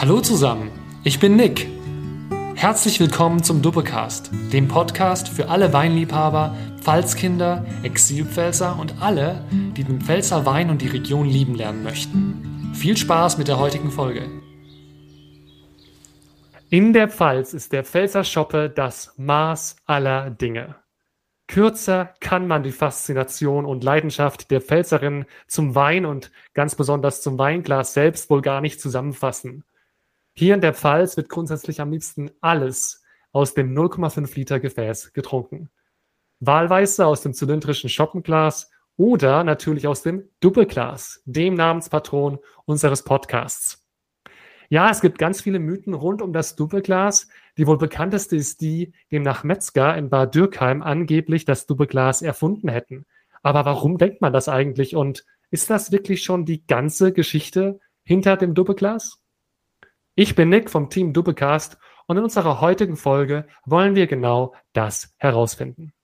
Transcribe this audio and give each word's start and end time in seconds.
Hallo 0.00 0.22
zusammen, 0.22 0.70
ich 1.04 1.20
bin 1.20 1.36
Nick. 1.36 1.68
Herzlich 2.54 2.98
willkommen 3.00 3.42
zum 3.42 3.60
Duppecast, 3.60 4.30
dem 4.50 4.66
Podcast 4.66 5.28
für 5.28 5.50
alle 5.50 5.74
Weinliebhaber, 5.74 6.56
Pfalzkinder, 6.80 7.66
Exilpfälzer 7.82 8.78
und 8.78 9.02
alle, 9.02 9.44
die 9.50 9.84
den 9.84 10.00
Pfälzer 10.00 10.46
Wein 10.46 10.70
und 10.70 10.80
die 10.80 10.86
Region 10.86 11.28
lieben 11.28 11.54
lernen 11.54 11.82
möchten. 11.82 12.72
Viel 12.72 12.96
Spaß 12.96 13.36
mit 13.36 13.48
der 13.48 13.58
heutigen 13.58 13.90
Folge. 13.90 14.22
In 16.70 16.94
der 16.94 17.10
Pfalz 17.10 17.52
ist 17.52 17.74
der 17.74 17.84
Pfälzer 17.84 18.24
Schoppe 18.24 18.70
das 18.70 19.12
Maß 19.18 19.76
aller 19.84 20.30
Dinge. 20.30 20.76
Kürzer 21.46 22.14
kann 22.20 22.46
man 22.46 22.62
die 22.62 22.72
Faszination 22.72 23.66
und 23.66 23.84
Leidenschaft 23.84 24.50
der 24.50 24.62
Pfälzerin 24.62 25.26
zum 25.46 25.74
Wein 25.74 26.06
und 26.06 26.30
ganz 26.54 26.74
besonders 26.74 27.20
zum 27.20 27.38
Weinglas 27.38 27.92
selbst 27.92 28.30
wohl 28.30 28.40
gar 28.40 28.62
nicht 28.62 28.80
zusammenfassen. 28.80 29.64
Hier 30.34 30.54
in 30.54 30.60
der 30.60 30.74
Pfalz 30.74 31.16
wird 31.16 31.28
grundsätzlich 31.28 31.80
am 31.80 31.90
liebsten 31.90 32.30
alles 32.40 33.02
aus 33.32 33.54
dem 33.54 33.74
0,5 33.74 34.34
Liter 34.36 34.60
Gefäß 34.60 35.12
getrunken. 35.12 35.70
Wahlweise 36.40 37.06
aus 37.06 37.20
dem 37.20 37.34
zylindrischen 37.34 37.90
Schoppenglas 37.90 38.70
oder 38.96 39.44
natürlich 39.44 39.86
aus 39.86 40.02
dem 40.02 40.28
Doppelglas, 40.40 41.22
dem 41.24 41.54
Namenspatron 41.54 42.38
unseres 42.64 43.02
Podcasts. 43.02 43.86
Ja, 44.68 44.88
es 44.88 45.00
gibt 45.00 45.18
ganz 45.18 45.40
viele 45.40 45.58
Mythen 45.58 45.94
rund 45.94 46.22
um 46.22 46.32
das 46.32 46.54
Doppelglas. 46.54 47.28
Die 47.58 47.66
wohl 47.66 47.76
bekannteste 47.76 48.36
ist 48.36 48.60
die, 48.60 48.92
demnach 49.10 49.42
Metzger 49.42 49.96
in 49.96 50.10
Bad 50.10 50.34
Dürkheim 50.34 50.80
angeblich 50.82 51.44
das 51.44 51.66
Doppelglas 51.66 52.22
erfunden 52.22 52.68
hätten. 52.68 53.04
Aber 53.42 53.64
warum 53.64 53.98
denkt 53.98 54.20
man 54.20 54.32
das 54.32 54.48
eigentlich 54.48 54.94
und 54.94 55.24
ist 55.50 55.70
das 55.70 55.90
wirklich 55.90 56.22
schon 56.22 56.44
die 56.44 56.64
ganze 56.66 57.12
Geschichte 57.12 57.80
hinter 58.04 58.36
dem 58.36 58.54
Doppelglas? 58.54 59.19
Ich 60.20 60.34
bin 60.34 60.50
Nick 60.50 60.68
vom 60.68 60.90
Team 60.90 61.14
Doppelcast 61.14 61.78
und 62.06 62.18
in 62.18 62.22
unserer 62.22 62.60
heutigen 62.60 62.98
Folge 62.98 63.46
wollen 63.64 63.94
wir 63.94 64.06
genau 64.06 64.54
das 64.74 65.14
herausfinden. 65.16 65.94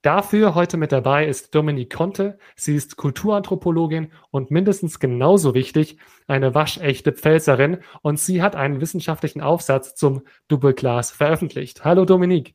Dafür 0.00 0.54
heute 0.54 0.78
mit 0.78 0.92
dabei 0.92 1.26
ist 1.26 1.54
Dominique 1.54 1.92
Conte. 1.94 2.38
Sie 2.56 2.74
ist 2.74 2.96
Kulturanthropologin 2.96 4.12
und 4.30 4.50
mindestens 4.50 4.98
genauso 4.98 5.52
wichtig 5.52 5.98
eine 6.26 6.54
waschechte 6.54 7.12
Pfälzerin 7.12 7.82
und 8.00 8.18
sie 8.18 8.40
hat 8.40 8.56
einen 8.56 8.80
wissenschaftlichen 8.80 9.42
Aufsatz 9.42 9.94
zum 9.94 10.22
Doppelglas 10.48 11.10
veröffentlicht. 11.10 11.84
Hallo 11.84 12.06
Dominique. 12.06 12.54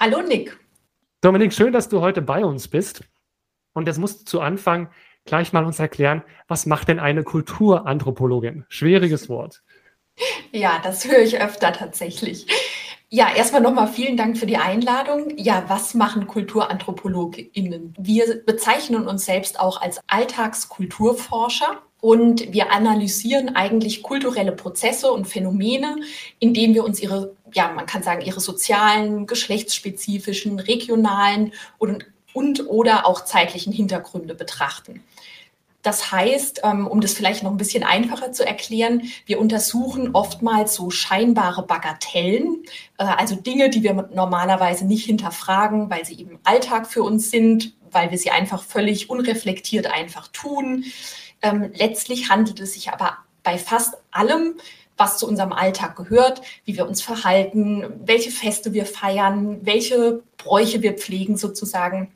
Hallo 0.00 0.22
Nick. 0.22 0.58
Dominique, 1.20 1.54
schön, 1.54 1.72
dass 1.72 1.88
du 1.88 2.00
heute 2.00 2.20
bei 2.20 2.44
uns 2.44 2.66
bist. 2.66 3.04
Und 3.74 3.86
jetzt 3.86 3.98
musst 3.98 4.22
du 4.22 4.24
zu 4.24 4.40
Anfang 4.40 4.88
gleich 5.24 5.52
mal 5.52 5.64
uns 5.64 5.78
erklären, 5.78 6.24
was 6.48 6.66
macht 6.66 6.88
denn 6.88 6.98
eine 6.98 7.22
Kulturanthropologin? 7.22 8.64
Schwieriges 8.68 9.28
Wort. 9.28 9.62
Ja, 10.52 10.80
das 10.82 11.04
höre 11.04 11.20
ich 11.20 11.40
öfter 11.40 11.72
tatsächlich. 11.72 12.46
Ja, 13.10 13.34
erstmal 13.34 13.62
nochmal 13.62 13.88
vielen 13.88 14.18
Dank 14.18 14.36
für 14.36 14.44
die 14.44 14.58
Einladung. 14.58 15.32
Ja, 15.38 15.64
was 15.68 15.94
machen 15.94 16.26
KulturanthropologInnen? 16.26 17.94
Wir 17.98 18.42
bezeichnen 18.44 19.08
uns 19.08 19.24
selbst 19.24 19.58
auch 19.60 19.80
als 19.80 19.98
Alltagskulturforscher 20.08 21.80
und 22.00 22.52
wir 22.52 22.70
analysieren 22.70 23.56
eigentlich 23.56 24.02
kulturelle 24.02 24.52
Prozesse 24.52 25.10
und 25.10 25.26
Phänomene, 25.26 25.96
indem 26.38 26.74
wir 26.74 26.84
uns 26.84 27.00
ihre, 27.00 27.34
ja, 27.54 27.72
man 27.72 27.86
kann 27.86 28.02
sagen, 28.02 28.20
ihre 28.20 28.40
sozialen, 28.40 29.26
geschlechtsspezifischen, 29.26 30.60
regionalen 30.60 31.54
und, 31.78 32.04
und 32.34 32.68
oder 32.68 33.06
auch 33.06 33.24
zeitlichen 33.24 33.72
Hintergründe 33.72 34.34
betrachten. 34.34 35.02
Das 35.88 36.12
heißt, 36.12 36.60
ähm, 36.64 36.86
um 36.86 37.00
das 37.00 37.14
vielleicht 37.14 37.42
noch 37.42 37.50
ein 37.50 37.56
bisschen 37.56 37.82
einfacher 37.82 38.30
zu 38.30 38.46
erklären, 38.46 39.04
wir 39.24 39.40
untersuchen 39.40 40.10
oftmals 40.14 40.74
so 40.74 40.90
scheinbare 40.90 41.62
Bagatellen, 41.62 42.62
äh, 42.98 43.04
also 43.04 43.36
Dinge, 43.36 43.70
die 43.70 43.82
wir 43.82 43.94
normalerweise 44.12 44.84
nicht 44.84 45.06
hinterfragen, 45.06 45.88
weil 45.88 46.04
sie 46.04 46.20
eben 46.20 46.40
Alltag 46.44 46.88
für 46.88 47.02
uns 47.02 47.30
sind, 47.30 47.72
weil 47.90 48.10
wir 48.10 48.18
sie 48.18 48.30
einfach 48.30 48.62
völlig 48.64 49.08
unreflektiert 49.08 49.86
einfach 49.86 50.28
tun. 50.28 50.84
Ähm, 51.40 51.70
letztlich 51.72 52.28
handelt 52.28 52.60
es 52.60 52.74
sich 52.74 52.90
aber 52.92 53.16
bei 53.42 53.56
fast 53.56 53.94
allem, 54.10 54.56
was 54.98 55.16
zu 55.16 55.26
unserem 55.26 55.54
Alltag 55.54 55.96
gehört, 55.96 56.42
wie 56.66 56.76
wir 56.76 56.86
uns 56.86 57.00
verhalten, 57.00 57.86
welche 58.04 58.30
Feste 58.30 58.74
wir 58.74 58.84
feiern, 58.84 59.60
welche 59.62 60.22
Bräuche 60.36 60.82
wir 60.82 60.98
pflegen 60.98 61.38
sozusagen 61.38 62.12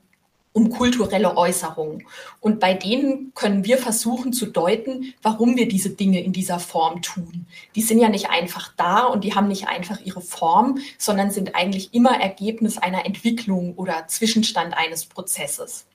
um 0.53 0.71
kulturelle 0.71 1.37
Äußerungen. 1.37 2.07
Und 2.41 2.61
bei 2.61 2.75
denen 2.75 3.33
können 3.35 3.65
wir 3.65 3.79
versuchen 3.79 4.33
zu 4.33 4.47
deuten, 4.47 5.15
warum 5.23 5.57
wir 5.57 5.67
diese 5.67 5.91
Dinge 5.91 6.23
in 6.23 6.33
dieser 6.33 6.59
Form 6.59 7.01
tun. 7.03 7.47
Die 7.75 7.83
sind 7.83 7.99
ja 7.99 8.09
nicht 8.09 8.31
einfach 8.31 8.73
da 8.77 9.05
und 9.05 9.25
die 9.25 9.35
haben 9.35 9.49
nicht 9.49 9.69
einfach 9.69 10.01
ihre 10.01 10.21
Form, 10.21 10.79
sondern 10.99 11.31
sind 11.31 11.55
eigentlich 11.55 11.95
immer 11.95 12.21
Ergebnis 12.21 12.79
einer 12.79 13.07
Entwicklung 13.07 13.75
oder 13.77 14.07
Zwischenstand 14.09 14.77
eines 14.77 15.07
Prozesses. 15.07 15.87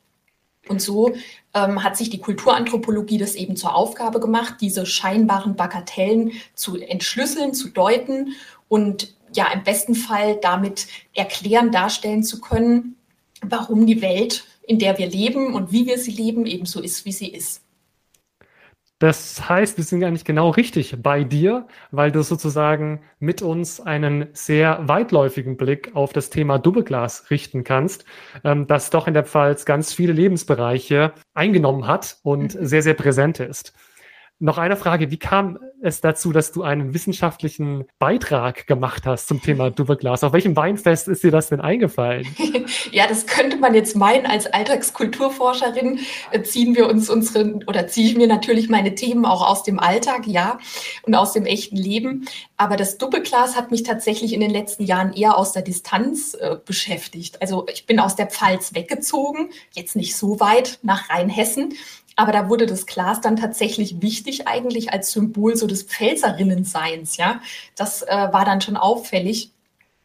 Und 0.68 0.82
so 0.82 1.14
ähm, 1.54 1.84
hat 1.84 1.96
sich 1.96 2.10
die 2.10 2.20
Kulturanthropologie 2.20 3.18
das 3.18 3.36
eben 3.36 3.56
zur 3.56 3.74
Aufgabe 3.76 4.20
gemacht, 4.20 4.56
diese 4.60 4.86
scheinbaren 4.86 5.56
Bagatellen 5.56 6.34
zu 6.56 6.76
entschlüsseln, 6.76 7.54
zu 7.54 7.70
deuten 7.70 8.34
und 8.68 9.16
ja 9.34 9.48
im 9.54 9.64
besten 9.64 9.96
Fall 9.96 10.38
damit 10.42 10.88
erklären, 11.14 11.72
darstellen 11.72 12.24
zu 12.24 12.42
können, 12.42 12.97
warum 13.42 13.86
die 13.86 14.02
Welt, 14.02 14.46
in 14.64 14.80
der 14.80 14.98
wir 14.98 15.08
leben 15.08 15.54
und 15.54 15.72
wie 15.72 15.86
wir 15.86 15.98
sie 15.98 16.12
leben, 16.12 16.46
eben 16.46 16.66
so 16.66 16.82
ist, 16.82 17.06
wie 17.06 17.12
sie 17.12 17.28
ist. 17.28 17.62
Das 19.00 19.48
heißt, 19.48 19.78
wir 19.78 19.84
sind 19.84 20.04
eigentlich 20.04 20.26
genau 20.26 20.50
richtig 20.50 20.96
bei 21.04 21.24
dir, 21.24 21.68
weil 21.92 22.12
du 22.12 22.24
sozusagen 22.24 23.02
mit 23.20 23.44
uns 23.44 23.80
einen 23.80 24.28
sehr 24.34 24.80
weitläufigen 24.88 25.56
Blick 25.56 25.92
auf 25.96 26.14
das 26.14 26.32
Thema 26.32 26.58
Doppelglas 26.58 27.30
richten 27.30 27.64
kannst, 27.64 28.06
ähm, 28.44 28.66
das 28.66 28.90
doch 28.90 29.08
in 29.08 29.14
der 29.14 29.24
Pfalz 29.24 29.66
ganz 29.66 29.94
viele 29.94 30.14
Lebensbereiche 30.14 31.14
eingenommen 31.36 31.86
hat 31.86 32.18
und 32.24 32.56
mhm. 32.56 32.66
sehr, 32.66 32.82
sehr 32.82 32.96
präsent 32.96 33.40
ist. 33.40 33.74
Noch 34.40 34.60
eine 34.60 34.78
Frage, 34.78 35.10
wie 35.10 35.18
kam 35.18 35.58
es 35.82 36.00
dazu, 36.00 36.32
dass 36.32 36.52
du 36.52 36.62
einen 36.62 36.94
wissenschaftlichen 36.94 37.86
Beitrag 37.98 38.68
gemacht 38.68 39.08
hast 39.08 39.28
zum 39.28 39.42
Thema 39.42 39.70
Doppelglas? 39.72 40.24
Auf 40.24 40.32
welchem 40.34 40.56
Weinfest 40.56 41.08
ist 41.08 41.24
dir 41.24 41.32
das 41.32 41.50
denn 41.50 41.60
eingefallen? 41.60 42.28
ja, 42.92 43.08
das 43.08 43.26
könnte 43.26 43.58
man 43.58 43.74
jetzt 43.74 43.96
meinen. 43.96 44.28
Als 44.28 44.46
Alltagskulturforscherin 44.46 46.00
äh, 46.30 46.44
ziehen 46.44 46.76
wir 46.76 46.88
uns 46.88 47.10
unsere 47.10 47.56
oder 47.66 47.88
ziehe 47.88 48.08
ich 48.08 48.16
mir 48.16 48.28
natürlich 48.28 48.70
meine 48.70 48.94
Themen 48.94 49.26
auch 49.26 49.48
aus 49.48 49.64
dem 49.64 49.80
Alltag, 49.80 50.28
ja, 50.28 50.60
und 51.02 51.16
aus 51.16 51.34
dem 51.34 51.48
echten 51.48 51.78
Leben. 51.78 52.28
Aber 52.58 52.76
das 52.76 53.00
Doppelglas 53.00 53.56
hat 53.56 53.72
mich 53.72 53.82
tatsächlich 53.82 54.34
in 54.34 54.40
den 54.40 54.52
letzten 54.52 54.84
Jahren 54.84 55.14
eher 55.14 55.36
aus 55.36 55.52
der 55.52 55.64
Distanz 55.64 56.36
äh, 56.36 56.58
beschäftigt. 56.64 57.42
Also 57.42 57.66
ich 57.74 57.88
bin 57.88 58.00
aus 58.00 58.16
der 58.16 58.28
Pfalz 58.28 58.76
weggezogen, 58.76 59.50
jetzt 59.74 59.96
nicht 59.96 60.16
so 60.16 60.40
weit 60.40 60.78
nach 60.84 61.10
Rheinhessen, 61.10 61.74
aber 62.18 62.32
da 62.32 62.50
wurde 62.50 62.66
das 62.66 62.88
Glas 62.88 63.22
dann 63.22 63.38
tatsächlich 63.38 64.02
wichtig 64.02 64.48
eigentlich 64.48 64.92
als 64.92 65.12
Symbol 65.12 65.56
so 65.56 65.68
des 65.68 65.84
Pfälzerinnenseins, 65.84 67.16
ja. 67.16 67.40
Das 67.76 68.02
äh, 68.02 68.08
war 68.08 68.44
dann 68.44 68.60
schon 68.60 68.76
auffällig. 68.76 69.52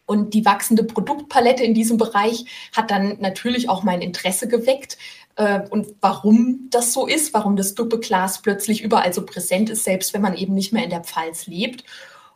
Und 0.04 0.34
die 0.34 0.44
wachsende 0.44 0.84
Produktpalette 0.84 1.64
in 1.64 1.72
diesem 1.72 1.96
Bereich 1.96 2.44
hat 2.76 2.90
dann 2.90 3.16
natürlich 3.20 3.70
auch 3.70 3.82
mein 3.82 4.02
Interesse 4.02 4.46
geweckt. 4.46 4.98
Äh, 5.36 5.60
und 5.70 5.86
warum 6.02 6.68
das 6.70 6.92
so 6.92 7.06
ist, 7.06 7.32
warum 7.32 7.56
das 7.56 7.74
Doppelglas 7.74 8.42
plötzlich 8.42 8.82
überall 8.82 9.14
so 9.14 9.24
präsent 9.24 9.70
ist, 9.70 9.84
selbst 9.84 10.12
wenn 10.12 10.20
man 10.20 10.36
eben 10.36 10.52
nicht 10.52 10.72
mehr 10.72 10.84
in 10.84 10.90
der 10.90 11.04
Pfalz 11.04 11.46
lebt. 11.46 11.82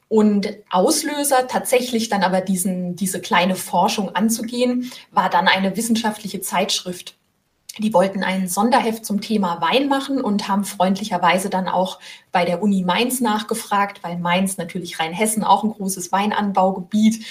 Und 0.08 0.56
Auslöser, 0.70 1.48
tatsächlich 1.48 2.08
dann 2.08 2.22
aber 2.22 2.40
diesen, 2.40 2.96
diese 2.96 3.20
kleine 3.20 3.56
Forschung 3.56 4.14
anzugehen, 4.14 4.90
war 5.10 5.28
dann 5.28 5.48
eine 5.48 5.76
wissenschaftliche 5.76 6.40
Zeitschrift, 6.40 7.16
die 7.78 7.92
wollten 7.92 8.22
ein 8.22 8.48
Sonderheft 8.48 9.04
zum 9.04 9.20
Thema 9.20 9.60
Wein 9.60 9.88
machen 9.88 10.20
und 10.20 10.48
haben 10.48 10.64
freundlicherweise 10.64 11.50
dann 11.50 11.68
auch 11.68 11.98
bei 12.32 12.44
der 12.44 12.62
Uni 12.62 12.82
Mainz 12.82 13.20
nachgefragt, 13.20 14.02
weil 14.02 14.18
Mainz 14.18 14.56
natürlich 14.56 14.98
Rheinhessen 14.98 15.44
auch 15.44 15.64
ein 15.64 15.72
großes 15.72 16.12
Weinanbaugebiet. 16.12 17.24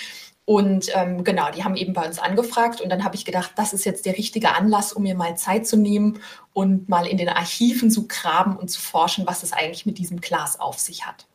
Und 0.46 0.92
ähm, 0.94 1.24
genau, 1.24 1.50
die 1.50 1.64
haben 1.64 1.76
eben 1.76 1.94
bei 1.94 2.06
uns 2.06 2.20
angefragt 2.20 2.80
und 2.80 2.90
dann 2.90 3.04
habe 3.04 3.16
ich 3.16 3.26
gedacht, 3.26 3.54
das 3.56 3.74
ist 3.74 3.84
jetzt 3.84 4.06
der 4.06 4.16
richtige 4.16 4.54
Anlass, 4.56 4.94
um 4.94 5.02
mir 5.02 5.16
mal 5.16 5.36
Zeit 5.36 5.66
zu 5.66 5.76
nehmen 5.76 6.20
und 6.54 6.88
mal 6.88 7.08
in 7.08 7.18
den 7.18 7.30
Archiven 7.30 7.90
zu 7.90 8.08
graben 8.08 8.56
und 8.56 8.70
zu 8.70 8.80
forschen, 8.80 9.26
was 9.26 9.42
es 9.42 9.54
eigentlich 9.54 9.88
mit 9.88 9.98
diesem 9.98 10.22
Glas 10.22 10.60
auf 10.60 10.78
sich 10.78 11.08
hat. 11.08 11.26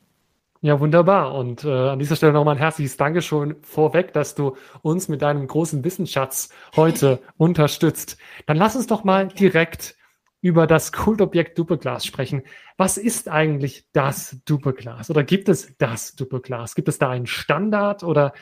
Ja, 0.63 0.79
wunderbar. 0.79 1.35
Und 1.35 1.65
äh, 1.65 1.71
an 1.71 1.99
dieser 1.99 2.17
Stelle 2.17 2.35
nochmal 2.35 2.57
ein 2.57 2.61
herzliches 2.61 2.99
Dankeschön 2.99 3.57
vorweg, 3.63 4.13
dass 4.13 4.35
du 4.35 4.57
uns 4.83 5.09
mit 5.09 5.23
deinem 5.23 5.47
großen 5.47 5.83
Wissensschatz 5.85 6.51
heute 6.77 7.21
unterstützt. 7.39 8.19
Dann 8.47 8.59
lass 8.59 8.77
uns 8.77 8.87
doch 8.87 9.03
mal 9.03 9.29
direkt 9.29 9.97
über 10.43 10.67
das 10.67 10.93
Kultobjekt 10.93 11.59
Doppelglas 11.59 12.05
sprechen. 12.05 12.43
Was 12.77 12.99
ist 12.99 13.29
eigentlich 13.29 13.87
das 13.93 14.39
Doppelglas? 14.45 15.09
Oder 15.09 15.23
gibt 15.23 15.49
es 15.49 15.75
das 15.79 16.15
Doppelglas? 16.15 16.75
Gibt 16.75 16.89
es 16.89 16.99
da 16.99 17.09
einen 17.09 17.27
Standard 17.27 18.03
oder 18.03 18.33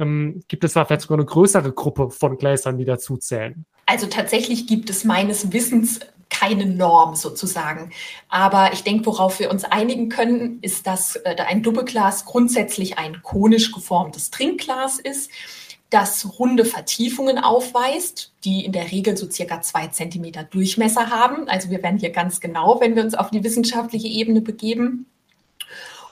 ähm, 0.00 0.42
gibt 0.48 0.64
es 0.64 0.72
da 0.72 0.84
vielleicht 0.84 1.02
sogar 1.02 1.18
eine 1.18 1.26
größere 1.26 1.72
Gruppe 1.72 2.10
von 2.10 2.38
Gläsern, 2.38 2.78
die 2.78 2.84
dazu 2.84 3.16
zählen? 3.18 3.66
Also 3.86 4.06
tatsächlich 4.06 4.66
gibt 4.66 4.90
es 4.90 5.04
meines 5.04 5.52
Wissens 5.52 6.00
keine 6.30 6.66
Norm 6.66 7.14
sozusagen. 7.14 7.90
Aber 8.28 8.72
ich 8.72 8.82
denke, 8.82 9.06
worauf 9.06 9.38
wir 9.40 9.50
uns 9.50 9.64
einigen 9.64 10.08
können, 10.08 10.58
ist, 10.62 10.86
dass 10.86 11.16
äh, 11.16 11.36
ein 11.46 11.62
Doppelglas 11.62 12.24
grundsätzlich 12.24 12.98
ein 12.98 13.22
konisch 13.22 13.72
geformtes 13.72 14.30
Trinkglas 14.30 14.98
ist, 14.98 15.30
das 15.90 16.38
runde 16.38 16.64
Vertiefungen 16.64 17.38
aufweist, 17.38 18.32
die 18.44 18.64
in 18.64 18.72
der 18.72 18.92
Regel 18.92 19.16
so 19.16 19.30
circa 19.30 19.62
zwei 19.62 19.86
Zentimeter 19.88 20.44
Durchmesser 20.44 21.08
haben. 21.08 21.48
Also 21.48 21.70
wir 21.70 21.82
werden 21.82 21.98
hier 21.98 22.10
ganz 22.10 22.40
genau, 22.40 22.80
wenn 22.80 22.94
wir 22.94 23.02
uns 23.02 23.14
auf 23.14 23.30
die 23.30 23.42
wissenschaftliche 23.42 24.08
Ebene 24.08 24.42
begeben. 24.42 25.06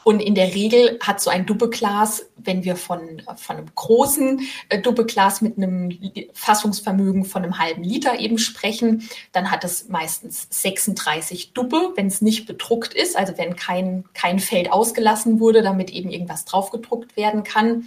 Und 0.06 0.20
in 0.20 0.36
der 0.36 0.54
Regel 0.54 1.00
hat 1.02 1.20
so 1.20 1.30
ein 1.30 1.46
Doppelglas, 1.46 2.30
wenn 2.36 2.62
wir 2.62 2.76
von, 2.76 3.22
von 3.34 3.56
einem 3.56 3.66
großen 3.74 4.40
äh, 4.68 4.80
Doppelglas 4.80 5.40
mit 5.40 5.58
einem 5.58 5.98
Fassungsvermögen 6.32 7.24
von 7.24 7.42
einem 7.42 7.58
halben 7.58 7.82
Liter 7.82 8.20
eben 8.20 8.38
sprechen, 8.38 9.08
dann 9.32 9.50
hat 9.50 9.64
es 9.64 9.88
meistens 9.88 10.46
36 10.50 11.54
Duppe, 11.54 11.92
wenn 11.96 12.06
es 12.06 12.22
nicht 12.22 12.46
bedruckt 12.46 12.94
ist, 12.94 13.16
also 13.16 13.36
wenn 13.36 13.56
kein, 13.56 14.04
kein 14.14 14.38
Feld 14.38 14.70
ausgelassen 14.70 15.40
wurde, 15.40 15.62
damit 15.62 15.90
eben 15.90 16.10
irgendwas 16.10 16.44
draufgedruckt 16.44 17.16
werden 17.16 17.42
kann. 17.42 17.86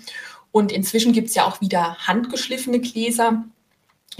Und 0.51 0.73
inzwischen 0.73 1.13
gibt 1.13 1.29
es 1.29 1.35
ja 1.35 1.47
auch 1.47 1.61
wieder 1.61 1.95
handgeschliffene 2.05 2.81
Gläser. 2.81 3.45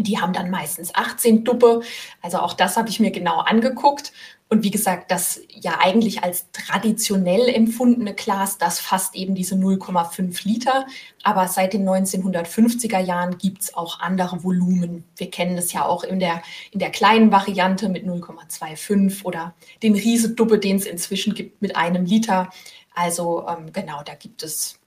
Die 0.04 0.20
haben 0.20 0.34
dann 0.34 0.50
meistens 0.50 0.94
18 0.94 1.44
Duppe. 1.44 1.82
Also 2.22 2.40
auch 2.40 2.54
das 2.54 2.78
habe 2.78 2.90
ich 2.90 3.00
mir 3.00 3.12
genau 3.12 3.40
angeguckt. 3.40 4.12
Und 4.52 4.64
wie 4.64 4.72
gesagt, 4.72 5.12
das 5.12 5.42
ja 5.48 5.78
eigentlich 5.80 6.24
als 6.24 6.48
traditionell 6.52 7.50
empfundene 7.50 8.16
Glas, 8.16 8.58
das 8.58 8.80
fasst 8.80 9.14
eben 9.14 9.36
diese 9.36 9.54
0,5 9.54 10.44
Liter. 10.44 10.88
Aber 11.22 11.48
seit 11.48 11.74
den 11.74 11.88
1950er 11.88 12.98
Jahren 12.98 13.38
gibt's 13.38 13.76
auch 13.76 14.00
andere 14.00 14.44
Volumen. 14.44 15.04
Wir 15.16 15.30
kennen 15.30 15.56
das 15.56 15.72
ja 15.72 15.86
auch 15.86 16.04
in 16.04 16.20
der, 16.20 16.42
in 16.72 16.80
der 16.80 16.90
kleinen 16.90 17.32
Variante 17.32 17.90
mit 17.90 18.06
0,25 18.06 19.24
oder 19.24 19.54
den 19.84 19.94
Rieseduppe, 19.94 20.58
den 20.58 20.78
es 20.78 20.88
inzwischen 20.88 21.36
gibt 21.36 21.62
mit 21.62 21.76
einem 21.76 22.06
Liter. 22.06 22.50
Also 22.96 23.46
ähm, 23.48 23.72
genau, 23.72 24.02
da 24.04 24.16
gibt 24.16 24.42
es, 24.42 24.80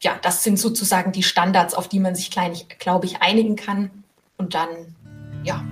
ja, 0.00 0.18
das 0.22 0.42
sind 0.42 0.58
sozusagen 0.58 1.12
die 1.12 1.22
Standards, 1.22 1.74
auf 1.74 1.86
die 1.86 2.00
man 2.00 2.14
sich, 2.14 2.30
glaube 2.30 3.04
ich, 3.04 3.20
einigen 3.20 3.56
kann. 3.56 3.90
Und 4.42 4.54
dann, 4.54 4.70
ja. 5.44 5.64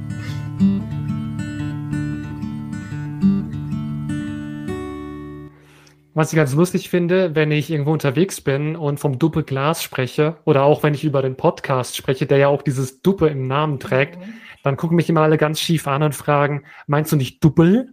Was 6.14 6.32
ich 6.32 6.36
ganz 6.36 6.54
lustig 6.54 6.88
finde, 6.88 7.34
wenn 7.34 7.50
ich 7.50 7.68
irgendwo 7.68 7.92
unterwegs 7.92 8.40
bin 8.40 8.76
und 8.76 9.00
vom 9.00 9.18
Duppe 9.18 9.42
Glas 9.42 9.82
spreche 9.82 10.36
oder 10.44 10.62
auch 10.62 10.84
wenn 10.84 10.94
ich 10.94 11.02
über 11.02 11.20
den 11.20 11.36
Podcast 11.36 11.96
spreche, 11.96 12.26
der 12.26 12.38
ja 12.38 12.46
auch 12.46 12.62
dieses 12.62 13.02
Duppe 13.02 13.26
im 13.26 13.48
Namen 13.48 13.80
trägt, 13.80 14.20
mhm. 14.20 14.34
dann 14.62 14.76
gucken 14.76 14.94
mich 14.94 15.08
immer 15.08 15.22
alle 15.22 15.36
ganz 15.36 15.58
schief 15.58 15.88
an 15.88 16.04
und 16.04 16.14
fragen, 16.14 16.62
meinst 16.86 17.10
du 17.10 17.16
nicht 17.16 17.42
Duppel? 17.42 17.88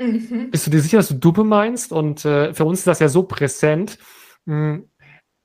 Mhm. 0.00 0.50
Bist 0.50 0.66
du 0.66 0.72
dir 0.72 0.80
sicher, 0.80 0.96
dass 0.96 1.06
du 1.06 1.14
Duppe 1.14 1.44
meinst? 1.44 1.92
Und 1.92 2.24
äh, 2.24 2.52
für 2.52 2.64
uns 2.64 2.80
ist 2.80 2.88
das 2.88 2.98
ja 2.98 3.08
so 3.08 3.22
präsent. 3.22 3.96
Hm, 4.46 4.90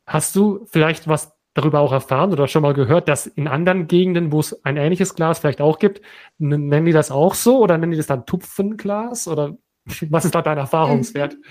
hast 0.07 0.35
du 0.35 0.65
vielleicht 0.71 1.07
was 1.07 1.33
darüber 1.53 1.81
auch 1.81 1.91
erfahren 1.91 2.31
oder 2.31 2.47
schon 2.47 2.61
mal 2.61 2.73
gehört, 2.73 3.09
dass 3.09 3.27
in 3.27 3.47
anderen 3.47 3.87
Gegenden, 3.87 4.31
wo 4.31 4.39
es 4.39 4.63
ein 4.63 4.77
ähnliches 4.77 5.15
Glas 5.15 5.39
vielleicht 5.39 5.61
auch 5.61 5.79
gibt, 5.79 6.01
nennen 6.37 6.85
die 6.85 6.91
das 6.91 7.11
auch 7.11 7.33
so 7.33 7.59
oder 7.59 7.77
nennen 7.77 7.91
die 7.91 7.97
das 7.97 8.07
dann 8.07 8.25
Tupfenglas 8.25 9.27
oder 9.27 9.57
was 10.09 10.25
ist 10.25 10.35
da 10.35 10.41
dein 10.41 10.57
Erfahrungswert? 10.57 11.33
Mhm. 11.33 11.43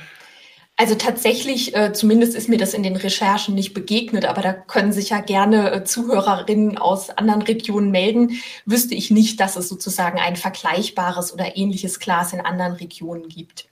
Also 0.81 0.95
tatsächlich, 0.95 1.77
äh, 1.77 1.93
zumindest 1.93 2.35
ist 2.35 2.49
mir 2.49 2.57
das 2.57 2.73
in 2.73 2.83
den 2.83 2.97
Recherchen 2.97 3.55
nicht 3.55 3.75
begegnet, 3.75 4.25
aber 4.25 4.41
da 4.41 4.55
können 4.55 4.95
sich 4.95 5.11
ja 5.11 5.21
gerne 5.21 5.73
äh, 5.73 5.85
Zuhörerinnen 5.85 6.79
aus 6.79 7.11
anderen 7.11 7.43
Regionen 7.43 7.91
melden. 7.91 8.41
Wüsste 8.65 8.95
ich 8.95 9.11
nicht, 9.11 9.41
dass 9.41 9.57
es 9.57 9.69
sozusagen 9.69 10.19
ein 10.19 10.37
vergleichbares 10.37 11.35
oder 11.35 11.59
ähnliches 11.59 11.99
Glas 11.99 12.33
in 12.33 12.41
anderen 12.41 12.73
Regionen 12.73 13.29
gibt. 13.29 13.69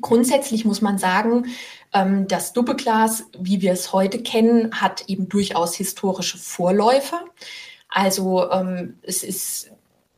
Grundsätzlich 0.00 0.64
muss 0.64 0.80
man 0.80 0.98
sagen, 0.98 1.44
ähm, 1.44 1.50
das 1.92 2.54
Doppelglas, 2.54 3.24
wie 3.38 3.60
wir 3.60 3.72
es 3.72 3.92
heute 3.92 4.22
kennen, 4.22 4.80
hat 4.80 5.04
eben 5.08 5.28
durchaus 5.28 5.74
historische 5.74 6.38
Vorläufer. 6.38 7.22
Also 7.88 8.50
ähm, 8.50 8.98
es 9.02 9.22
ist 9.22 9.70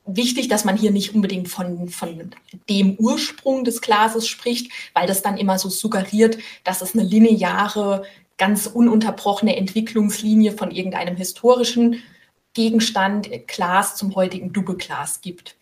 wichtig, 0.06 0.48
dass 0.48 0.64
man 0.64 0.76
hier 0.76 0.92
nicht 0.92 1.14
unbedingt 1.14 1.48
von, 1.48 1.88
von 1.88 2.30
dem 2.68 2.94
Ursprung 2.96 3.64
des 3.64 3.80
Glases 3.80 4.28
spricht, 4.28 4.70
weil 4.92 5.06
das 5.06 5.22
dann 5.22 5.36
immer 5.36 5.58
so 5.58 5.68
suggeriert, 5.68 6.38
dass 6.62 6.82
es 6.82 6.94
eine 6.94 7.02
lineare, 7.02 8.04
ganz 8.36 8.66
ununterbrochene 8.66 9.56
Entwicklungslinie 9.56 10.52
von 10.52 10.70
irgendeinem 10.70 11.16
historischen 11.16 12.02
Gegenstand, 12.52 13.28
Glas 13.48 13.96
zum 13.96 14.14
heutigen 14.14 14.52
Doppelglas 14.52 15.20
gibt. 15.20 15.56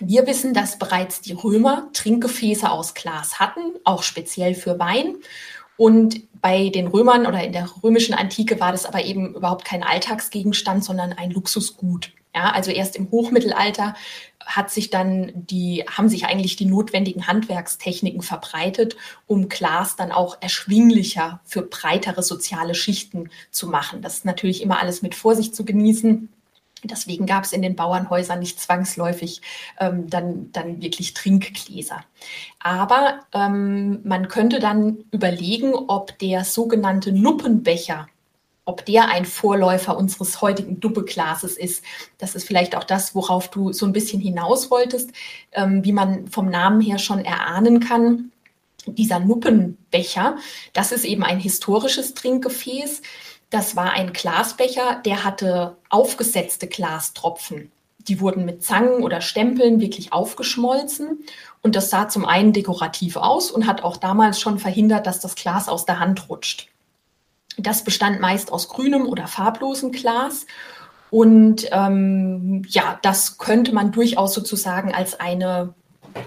Wir 0.00 0.26
wissen, 0.26 0.54
dass 0.54 0.78
bereits 0.78 1.20
die 1.20 1.32
Römer 1.32 1.88
Trinkgefäße 1.92 2.70
aus 2.70 2.94
Glas 2.94 3.38
hatten, 3.38 3.60
auch 3.84 4.02
speziell 4.02 4.54
für 4.54 4.78
Wein. 4.78 5.16
Und 5.76 6.22
bei 6.40 6.68
den 6.68 6.86
Römern 6.86 7.26
oder 7.26 7.42
in 7.42 7.52
der 7.52 7.68
römischen 7.82 8.14
Antike 8.14 8.60
war 8.60 8.72
das 8.72 8.86
aber 8.86 9.04
eben 9.04 9.34
überhaupt 9.34 9.64
kein 9.64 9.82
Alltagsgegenstand, 9.82 10.84
sondern 10.84 11.12
ein 11.12 11.30
Luxusgut. 11.30 12.12
Ja, 12.34 12.50
also 12.50 12.70
erst 12.72 12.96
im 12.96 13.10
Hochmittelalter 13.10 13.94
hat 14.44 14.70
sich 14.70 14.90
dann 14.90 15.32
die, 15.34 15.84
haben 15.88 16.08
sich 16.08 16.26
eigentlich 16.26 16.56
die 16.56 16.66
notwendigen 16.66 17.26
Handwerkstechniken 17.26 18.22
verbreitet, 18.22 18.96
um 19.26 19.48
Glas 19.48 19.96
dann 19.96 20.12
auch 20.12 20.36
erschwinglicher 20.40 21.40
für 21.44 21.62
breitere 21.62 22.22
soziale 22.22 22.74
Schichten 22.74 23.30
zu 23.50 23.68
machen. 23.68 24.02
Das 24.02 24.14
ist 24.14 24.24
natürlich 24.24 24.62
immer 24.62 24.80
alles 24.80 25.00
mit 25.00 25.14
Vorsicht 25.14 25.54
zu 25.54 25.64
genießen. 25.64 26.28
Deswegen 26.84 27.26
gab 27.26 27.44
es 27.44 27.52
in 27.52 27.62
den 27.62 27.76
Bauernhäusern 27.76 28.38
nicht 28.38 28.60
zwangsläufig 28.60 29.40
ähm, 29.80 30.08
dann, 30.08 30.52
dann 30.52 30.82
wirklich 30.82 31.14
Trinkgläser. 31.14 32.04
Aber 32.60 33.20
ähm, 33.32 34.00
man 34.04 34.28
könnte 34.28 34.60
dann 34.60 35.04
überlegen, 35.10 35.74
ob 35.74 36.18
der 36.18 36.44
sogenannte 36.44 37.12
Nuppenbecher, 37.12 38.08
ob 38.64 38.84
der 38.86 39.08
ein 39.08 39.24
Vorläufer 39.24 39.96
unseres 39.96 40.40
heutigen 40.40 40.80
Duppeglases 40.80 41.56
ist. 41.56 41.84
Das 42.18 42.34
ist 42.34 42.46
vielleicht 42.46 42.76
auch 42.76 42.84
das, 42.84 43.14
worauf 43.14 43.50
du 43.50 43.72
so 43.72 43.86
ein 43.86 43.92
bisschen 43.92 44.20
hinaus 44.20 44.70
wolltest, 44.70 45.10
ähm, 45.52 45.84
wie 45.84 45.92
man 45.92 46.28
vom 46.28 46.48
Namen 46.48 46.80
her 46.80 46.98
schon 46.98 47.24
erahnen 47.24 47.80
kann. 47.80 48.30
Dieser 48.86 49.18
Nuppenbecher, 49.18 50.36
das 50.74 50.92
ist 50.92 51.04
eben 51.04 51.24
ein 51.24 51.40
historisches 51.40 52.14
Trinkgefäß. 52.14 53.00
Das 53.50 53.76
war 53.76 53.92
ein 53.92 54.12
Glasbecher, 54.12 55.00
der 55.04 55.24
hatte 55.24 55.76
aufgesetzte 55.88 56.66
Glastropfen. 56.66 57.70
Die 58.08 58.20
wurden 58.20 58.44
mit 58.44 58.62
Zangen 58.62 59.02
oder 59.02 59.20
Stempeln 59.20 59.80
wirklich 59.80 60.12
aufgeschmolzen. 60.12 61.24
Und 61.62 61.76
das 61.76 61.88
sah 61.88 62.08
zum 62.08 62.24
einen 62.24 62.52
dekorativ 62.52 63.16
aus 63.16 63.50
und 63.50 63.66
hat 63.66 63.82
auch 63.82 63.96
damals 63.96 64.40
schon 64.40 64.58
verhindert, 64.58 65.06
dass 65.06 65.20
das 65.20 65.34
Glas 65.34 65.68
aus 65.68 65.86
der 65.86 66.00
Hand 66.00 66.28
rutscht. 66.28 66.68
Das 67.56 67.84
bestand 67.84 68.20
meist 68.20 68.52
aus 68.52 68.68
grünem 68.68 69.06
oder 69.06 69.26
farblosem 69.26 69.92
Glas. 69.92 70.46
Und 71.10 71.68
ähm, 71.70 72.62
ja, 72.68 72.98
das 73.02 73.38
könnte 73.38 73.72
man 73.72 73.92
durchaus 73.92 74.34
sozusagen 74.34 74.92
als 74.92 75.18
eine, 75.20 75.72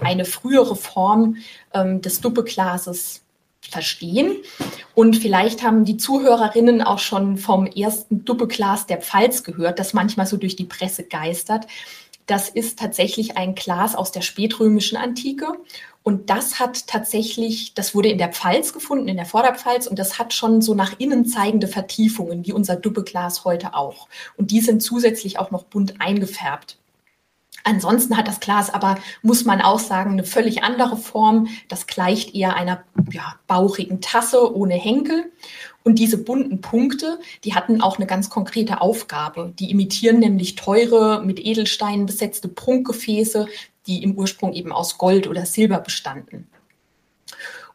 eine 0.00 0.24
frühere 0.24 0.76
Form 0.76 1.36
ähm, 1.74 2.00
des 2.00 2.20
Duppeglases 2.20 3.22
verstehen. 3.60 4.36
Und 4.94 5.16
vielleicht 5.16 5.62
haben 5.62 5.84
die 5.84 5.96
Zuhörerinnen 5.96 6.82
auch 6.82 6.98
schon 6.98 7.36
vom 7.36 7.66
ersten 7.66 8.24
Duppeglas 8.24 8.86
der 8.86 8.98
Pfalz 8.98 9.42
gehört, 9.44 9.78
das 9.78 9.94
manchmal 9.94 10.26
so 10.26 10.36
durch 10.36 10.56
die 10.56 10.64
Presse 10.64 11.04
geistert. 11.04 11.66
Das 12.26 12.50
ist 12.50 12.78
tatsächlich 12.78 13.36
ein 13.38 13.54
Glas 13.54 13.94
aus 13.94 14.12
der 14.12 14.20
spätrömischen 14.20 14.98
Antike. 14.98 15.46
Und 16.02 16.30
das 16.30 16.58
hat 16.58 16.86
tatsächlich, 16.86 17.74
das 17.74 17.94
wurde 17.94 18.08
in 18.08 18.18
der 18.18 18.32
Pfalz 18.32 18.72
gefunden, 18.72 19.08
in 19.08 19.16
der 19.16 19.26
Vorderpfalz, 19.26 19.86
und 19.86 19.98
das 19.98 20.18
hat 20.18 20.32
schon 20.32 20.62
so 20.62 20.74
nach 20.74 20.98
innen 20.98 21.26
zeigende 21.26 21.68
Vertiefungen, 21.68 22.46
wie 22.46 22.52
unser 22.52 22.76
Duppeglas 22.76 23.44
heute 23.44 23.74
auch. 23.74 24.08
Und 24.36 24.50
die 24.50 24.60
sind 24.60 24.82
zusätzlich 24.82 25.38
auch 25.38 25.50
noch 25.50 25.64
bunt 25.64 26.00
eingefärbt. 26.00 26.78
Ansonsten 27.64 28.16
hat 28.16 28.28
das 28.28 28.40
Glas 28.40 28.72
aber, 28.72 28.96
muss 29.22 29.44
man 29.44 29.60
auch 29.60 29.78
sagen, 29.78 30.12
eine 30.12 30.24
völlig 30.24 30.62
andere 30.62 30.96
Form. 30.96 31.48
Das 31.68 31.86
gleicht 31.86 32.34
eher 32.34 32.56
einer 32.56 32.82
ja, 33.10 33.34
bauchigen 33.46 34.00
Tasse 34.00 34.56
ohne 34.56 34.74
Henkel. 34.74 35.30
Und 35.84 35.98
diese 35.98 36.18
bunten 36.18 36.60
Punkte, 36.60 37.18
die 37.44 37.54
hatten 37.54 37.82
auch 37.82 37.96
eine 37.96 38.06
ganz 38.06 38.30
konkrete 38.30 38.80
Aufgabe. 38.80 39.52
Die 39.58 39.70
imitieren 39.70 40.18
nämlich 40.18 40.54
teure, 40.54 41.22
mit 41.24 41.38
Edelsteinen 41.44 42.06
besetzte 42.06 42.48
Prunkgefäße, 42.48 43.46
die 43.86 44.02
im 44.02 44.16
Ursprung 44.16 44.52
eben 44.52 44.72
aus 44.72 44.98
Gold 44.98 45.26
oder 45.26 45.44
Silber 45.44 45.78
bestanden. 45.78 46.48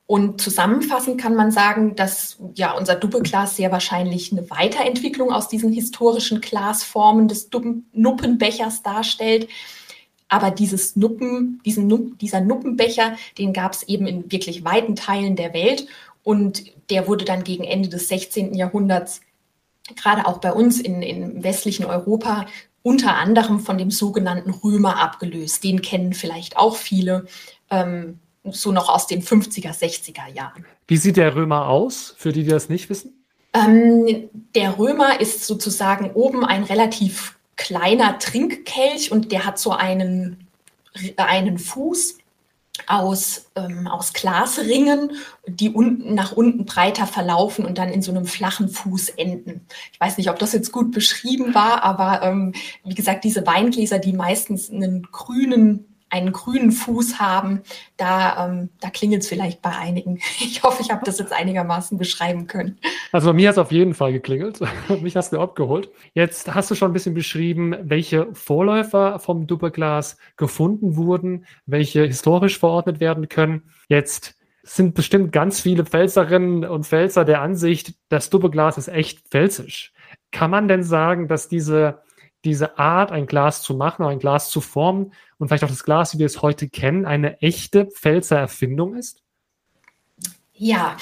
Und 0.06 0.42
zusammenfassend 0.42 1.20
kann 1.20 1.36
man 1.36 1.52
sagen, 1.52 1.96
dass 1.96 2.38
ja 2.56 2.74
unser 2.74 2.96
Doppelglas 2.96 3.56
sehr 3.56 3.72
wahrscheinlich 3.72 4.32
eine 4.32 4.50
Weiterentwicklung 4.50 5.32
aus 5.32 5.48
diesen 5.48 5.72
historischen 5.72 6.42
Glasformen 6.42 7.28
des 7.28 7.50
Nuppenbechers 7.94 8.84
darstellt. 8.84 9.48
Aber 10.28 10.52
dieses 10.52 10.96
Nuppen, 10.96 11.62
diesen, 11.66 12.18
dieser 12.18 12.42
Nuppenbecher, 12.42 13.16
den 13.38 13.54
gab 13.54 13.74
es 13.74 13.84
eben 13.84 14.08
in 14.08 14.32
wirklich 14.32 14.66
weiten 14.66 14.96
Teilen 14.96 15.36
der 15.36 15.54
Welt. 15.54 15.88
Und 16.24 16.64
der 16.90 17.08
wurde 17.08 17.24
dann 17.24 17.44
gegen 17.44 17.64
Ende 17.64 17.88
des 17.88 18.08
16. 18.08 18.56
Jahrhunderts, 18.56 19.22
gerade 19.96 20.26
auch 20.26 20.40
bei 20.40 20.52
uns 20.52 20.80
in, 20.80 21.02
in 21.02 21.44
westlichen 21.44 21.86
Europa, 21.86 22.46
unter 22.82 23.16
anderem 23.16 23.62
von 23.62 23.78
dem 23.78 23.92
sogenannten 23.92 24.52
Römer 24.52 25.00
abgelöst. 25.00 25.64
Den 25.64 25.82
kennen 25.82 26.14
vielleicht 26.14 26.58
auch 26.58 26.76
viele, 26.76 27.26
ähm, 27.70 28.20
so 28.46 28.72
noch 28.72 28.90
aus 28.90 29.08
den 29.08 29.22
50er, 29.22 29.72
60er 29.72 30.28
Jahren. 30.34 30.66
Wie 30.88 30.98
sieht 30.98 31.18
der 31.18 31.36
Römer 31.36 31.68
aus, 31.68 32.14
für 32.18 32.32
die, 32.32 32.44
die 32.44 32.50
das 32.50 32.70
nicht 32.70 32.90
wissen? 32.90 33.26
Ähm, 33.54 34.30
der 34.56 34.78
Römer 34.78 35.22
ist 35.22 35.46
sozusagen 35.46 36.12
oben 36.12 36.44
ein 36.44 36.64
relativ 36.64 37.38
kleiner 37.56 38.18
Trinkkelch 38.20 39.12
und 39.12 39.32
der 39.32 39.46
hat 39.46 39.60
so 39.60 39.72
einen, 39.72 40.48
einen 41.18 41.60
Fuß 41.60 42.18
aus, 42.88 43.52
ähm, 43.56 43.88
aus 43.88 44.14
Glasringen, 44.14 45.12
die 45.48 45.70
unten 45.70 46.16
nach 46.16 46.32
unten 46.32 46.66
breiter 46.66 47.06
verlaufen 47.06 47.66
und 47.66 47.78
dann 47.78 47.90
in 47.90 48.02
so 48.02 48.12
einem 48.12 48.26
flachen 48.26 48.70
Fuß 48.70 49.10
enden. 49.10 49.68
Ich 49.92 50.00
weiß 50.00 50.18
nicht, 50.18 50.30
ob 50.30 50.40
das 50.40 50.54
jetzt 50.54 50.72
gut 50.72 50.92
beschrieben 50.92 51.54
war, 51.54 51.84
aber 51.84 52.24
ähm, 52.24 52.54
wie 52.84 52.96
gesagt, 52.96 53.24
diese 53.24 53.46
Weingläser, 53.46 54.00
die 54.00 54.14
meistens 54.14 54.72
einen 54.72 55.04
grünen 55.12 55.93
einen 56.14 56.32
grünen 56.32 56.72
Fuß 56.72 57.20
haben, 57.20 57.62
da, 57.98 58.48
ähm, 58.48 58.70
da 58.80 58.92
klingelt 58.92 59.24
es 59.24 59.28
vielleicht 59.28 59.62
bei 59.62 59.72
einigen. 59.72 60.20
Ich 60.40 60.62
hoffe, 60.62 60.84
ich 60.84 60.92
habe 60.92 61.02
das 61.04 61.18
jetzt 61.18 61.34
einigermaßen 61.34 61.98
beschreiben 61.98 62.48
können. 62.48 62.78
Also 63.12 63.30
bei 63.30 63.34
mir 63.34 63.50
hat 63.50 63.56
es 63.56 63.60
auf 63.60 63.72
jeden 63.72 63.94
Fall 63.96 64.14
geklingelt. 64.14 64.60
Mich 65.02 65.16
hast 65.16 65.34
du 65.34 65.40
abgeholt. 65.40 65.90
Jetzt 66.14 66.54
hast 66.54 66.70
du 66.70 66.76
schon 66.76 66.92
ein 66.92 66.94
bisschen 66.94 67.16
beschrieben, 67.16 67.76
welche 67.82 68.28
Vorläufer 68.34 69.18
vom 69.20 69.48
Doppelglas 69.48 70.18
gefunden 70.38 70.96
wurden, 70.96 71.46
welche 71.66 72.06
historisch 72.06 72.60
verordnet 72.60 73.00
werden 73.00 73.30
können. 73.30 73.64
Jetzt 73.88 74.36
sind 74.62 74.94
bestimmt 74.94 75.32
ganz 75.32 75.60
viele 75.60 75.86
Pfälzerinnen 75.86 76.66
und 76.66 76.86
Pfälzer 76.86 77.26
der 77.26 77.42
Ansicht, 77.42 77.96
das 78.10 78.30
Doppelglas 78.30 78.78
ist 78.78 78.88
echt 78.88 79.28
pfälzisch. 79.30 79.92
Kann 80.32 80.52
man 80.52 80.68
denn 80.68 80.84
sagen, 80.84 81.28
dass 81.28 81.48
diese 81.48 82.03
diese 82.46 82.78
Art, 82.78 83.12
ein 83.12 83.26
Glas 83.26 83.62
zu 83.62 83.74
machen, 83.74 84.06
ein 84.06 84.20
Glas 84.20 84.50
zu 84.50 84.62
formen 84.62 85.14
und 85.38 85.48
vielleicht 85.48 85.64
auch 85.64 85.70
das 85.70 85.84
Glas, 85.84 86.14
wie 86.14 86.20
wir 86.20 86.26
es 86.26 86.42
heute 86.42 86.70
kennen, 86.70 87.06
eine 87.06 87.42
echte 87.42 87.86
Pfälzer 87.86 88.38
Erfindung 88.38 88.96
ist? 88.96 89.24
Ja, 90.56 90.98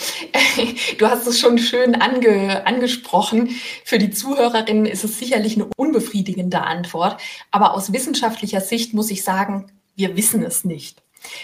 du 0.98 1.08
hast 1.08 1.28
es 1.28 1.40
schon 1.40 1.58
schön 1.58 1.96
ange, 1.96 2.66
angesprochen. 2.66 3.50
Für 3.84 4.00
die 4.00 4.10
Zuhörerinnen 4.10 4.86
ist 4.86 5.04
es 5.04 5.20
sicherlich 5.20 5.56
eine 5.56 5.68
unbefriedigende 5.76 6.62
Antwort, 6.62 7.22
aber 7.52 7.74
aus 7.74 7.92
wissenschaftlicher 7.92 8.62
Sicht 8.62 8.94
muss 8.94 9.12
ich 9.12 9.24
sagen, 9.24 9.72
wir 9.96 10.16
wissen 10.16 10.42
es 10.44 10.64
nicht. 10.64 11.04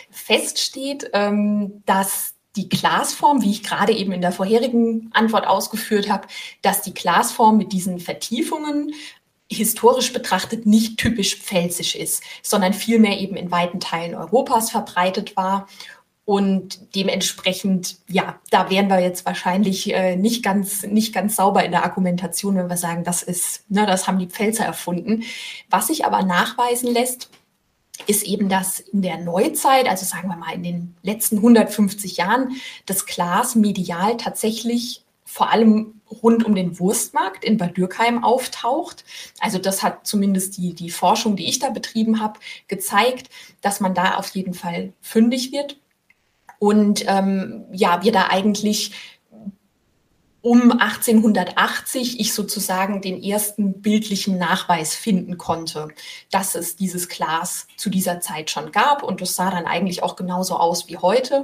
Fest 0.10 0.60
steht, 0.60 1.10
ähm, 1.14 1.84
dass 1.86 2.34
die 2.56 2.70
Glasform, 2.70 3.44
wie 3.44 3.52
ich 3.52 3.64
gerade 3.64 3.94
eben 3.94 4.12
in 4.12 4.22
der 4.22 4.32
vorherigen 4.32 5.10
Antwort 5.14 5.46
ausgeführt 5.46 6.10
habe, 6.10 6.28
dass 6.64 6.82
die 6.82 6.94
Glasform 6.94 7.58
mit 7.58 7.72
diesen 7.72 8.00
Vertiefungen 8.00 8.94
historisch 9.50 10.14
betrachtet 10.14 10.66
nicht 10.66 10.98
typisch 10.98 11.38
pfälzisch 11.38 11.96
ist, 11.96 12.24
sondern 12.42 12.74
vielmehr 12.74 13.20
eben 13.20 13.36
in 13.36 13.52
weiten 13.52 13.80
Teilen 13.80 14.16
Europas 14.16 14.72
verbreitet 14.72 15.38
war. 15.38 15.68
Und 16.26 16.94
dementsprechend, 16.94 18.00
ja, 18.10 18.38
da 18.50 18.70
wären 18.70 18.90
wir 18.90 19.00
jetzt 19.00 19.26
wahrscheinlich 19.26 19.94
äh, 19.94 20.18
nicht 20.18 20.44
ganz, 20.44 20.84
nicht 20.84 21.14
ganz 21.14 21.38
sauber 21.38 21.64
in 21.64 21.72
der 21.72 21.86
Argumentation, 21.86 22.58
wenn 22.58 22.70
wir 22.70 22.76
sagen, 22.76 23.06
das 23.06 23.24
ist, 23.24 23.64
ne, 23.70 23.86
das 23.86 24.08
haben 24.08 24.20
die 24.20 24.28
Pfälzer 24.28 24.66
erfunden. 24.66 25.24
Was 25.70 25.88
sich 25.88 26.04
aber 26.04 26.24
nachweisen 26.24 26.92
lässt, 26.92 27.30
ist 28.08 28.24
eben, 28.24 28.50
dass 28.50 28.82
in 28.82 29.02
der 29.02 29.18
Neuzeit, 29.18 29.88
also 29.88 30.06
sagen 30.06 30.28
wir 30.28 30.36
mal 30.36 30.54
in 30.54 30.64
den 30.64 30.96
letzten 31.02 31.38
150 31.38 32.18
Jahren, 32.18 32.58
das 32.86 33.06
Glas 33.06 33.56
medial 33.56 34.18
tatsächlich 34.18 35.06
vor 35.28 35.52
allem 35.52 36.02
rund 36.10 36.46
um 36.46 36.56
den 36.56 36.80
Wurstmarkt 36.80 37.44
in 37.44 37.58
Bad 37.58 37.76
Dürkheim 37.76 38.24
auftaucht. 38.24 39.04
Also 39.40 39.58
das 39.60 39.84
hat 39.84 40.08
zumindest 40.08 40.58
die, 40.58 40.74
die 40.74 40.90
Forschung, 40.90 41.36
die 41.36 41.50
ich 41.50 41.60
da 41.60 41.70
betrieben 41.70 42.22
habe, 42.22 42.40
gezeigt, 42.70 43.30
dass 43.62 43.82
man 43.82 43.94
da 43.94 44.16
auf 44.16 44.30
jeden 44.30 44.54
Fall 44.54 44.94
fündig 45.02 45.52
wird. 45.52 45.80
Und 46.60 47.04
ähm, 47.08 47.66
ja, 47.74 48.04
wir 48.04 48.14
da 48.14 48.30
eigentlich 48.30 48.94
um 50.42 50.72
1880 50.72 52.22
ich 52.22 52.34
sozusagen 52.34 53.02
den 53.02 53.22
ersten 53.22 53.82
bildlichen 53.82 54.38
Nachweis 54.38 54.96
finden 54.96 55.38
konnte, 55.38 55.90
dass 56.32 56.56
es 56.56 56.78
dieses 56.78 57.10
Glas 57.10 57.68
zu 57.76 57.90
dieser 57.90 58.22
Zeit 58.22 58.50
schon 58.50 58.72
gab. 58.72 59.04
Und 59.04 59.20
das 59.20 59.36
sah 59.36 59.52
dann 59.52 59.66
eigentlich 59.66 60.04
auch 60.04 60.16
genauso 60.16 60.56
aus 60.56 60.88
wie 60.88 60.98
heute. 60.98 61.44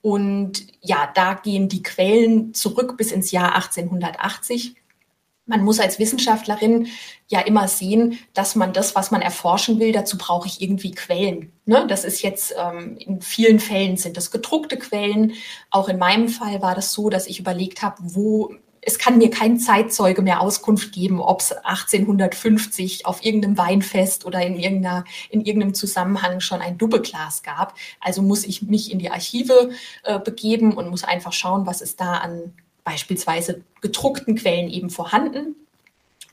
Und 0.00 0.66
ja, 0.80 1.10
da 1.14 1.34
gehen 1.34 1.68
die 1.68 1.82
Quellen 1.82 2.54
zurück 2.54 2.96
bis 2.96 3.12
ins 3.12 3.30
Jahr 3.30 3.54
1880. 3.56 4.74
Man 5.46 5.64
muss 5.64 5.80
als 5.80 5.98
Wissenschaftlerin 5.98 6.88
ja 7.26 7.40
immer 7.40 7.68
sehen, 7.68 8.18
dass 8.34 8.54
man 8.54 8.72
das, 8.72 8.94
was 8.94 9.10
man 9.10 9.22
erforschen 9.22 9.80
will, 9.80 9.92
dazu 9.92 10.18
brauche 10.18 10.46
ich 10.46 10.60
irgendwie 10.60 10.90
Quellen. 10.90 11.52
Ne? 11.64 11.86
Das 11.88 12.04
ist 12.04 12.22
jetzt 12.22 12.54
ähm, 12.58 12.96
in 12.98 13.22
vielen 13.22 13.58
Fällen 13.58 13.96
sind 13.96 14.16
das 14.16 14.30
gedruckte 14.30 14.76
Quellen. 14.76 15.32
Auch 15.70 15.88
in 15.88 15.98
meinem 15.98 16.28
Fall 16.28 16.60
war 16.60 16.74
das 16.74 16.92
so, 16.92 17.08
dass 17.08 17.26
ich 17.26 17.40
überlegt 17.40 17.82
habe, 17.82 17.96
wo 18.00 18.54
es 18.88 18.98
kann 18.98 19.18
mir 19.18 19.28
kein 19.28 19.58
Zeitzeuge 19.58 20.22
mehr 20.22 20.40
Auskunft 20.40 20.92
geben, 20.92 21.20
ob 21.20 21.40
es 21.40 21.52
1850 21.52 23.04
auf 23.04 23.22
irgendeinem 23.22 23.58
Weinfest 23.58 24.24
oder 24.24 24.40
in, 24.40 24.58
irgendeiner, 24.58 25.04
in 25.28 25.44
irgendeinem 25.44 25.74
Zusammenhang 25.74 26.40
schon 26.40 26.62
ein 26.62 26.78
Doppelglas 26.78 27.42
gab. 27.42 27.74
Also 28.00 28.22
muss 28.22 28.44
ich 28.44 28.62
mich 28.62 28.90
in 28.90 28.98
die 28.98 29.10
Archive 29.10 29.72
äh, 30.04 30.18
begeben 30.18 30.72
und 30.72 30.88
muss 30.88 31.04
einfach 31.04 31.34
schauen, 31.34 31.66
was 31.66 31.82
ist 31.82 32.00
da 32.00 32.14
an 32.14 32.54
beispielsweise 32.82 33.60
gedruckten 33.82 34.36
Quellen 34.36 34.70
eben 34.70 34.88
vorhanden. 34.88 35.54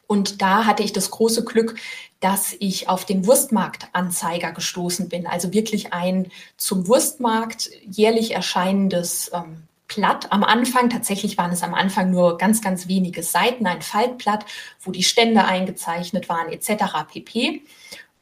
Und 0.07 0.41
da 0.41 0.65
hatte 0.65 0.81
ich 0.81 0.93
das 0.93 1.11
große 1.11 1.43
Glück, 1.43 1.75
dass 2.21 2.55
ich 2.59 2.87
auf 2.87 3.03
den 3.03 3.27
Wurstmarktanzeiger 3.27 4.53
gestoßen 4.53 5.09
bin. 5.09 5.27
Also 5.27 5.51
wirklich 5.51 5.91
ein 5.91 6.31
zum 6.55 6.87
Wurstmarkt 6.87 7.69
jährlich 7.85 8.31
erscheinendes 8.31 9.29
ähm, 9.33 9.63
Blatt 9.87 10.31
am 10.31 10.43
Anfang. 10.43 10.89
Tatsächlich 10.89 11.37
waren 11.37 11.51
es 11.51 11.63
am 11.63 11.73
Anfang 11.73 12.11
nur 12.11 12.37
ganz, 12.37 12.61
ganz 12.61 12.87
wenige 12.87 13.23
Seiten, 13.23 13.67
ein 13.67 13.81
Faltblatt, 13.81 14.45
wo 14.81 14.91
die 14.91 15.03
Stände 15.03 15.45
eingezeichnet 15.45 16.29
waren, 16.29 16.51
etc. 16.51 17.05
pp. 17.11 17.61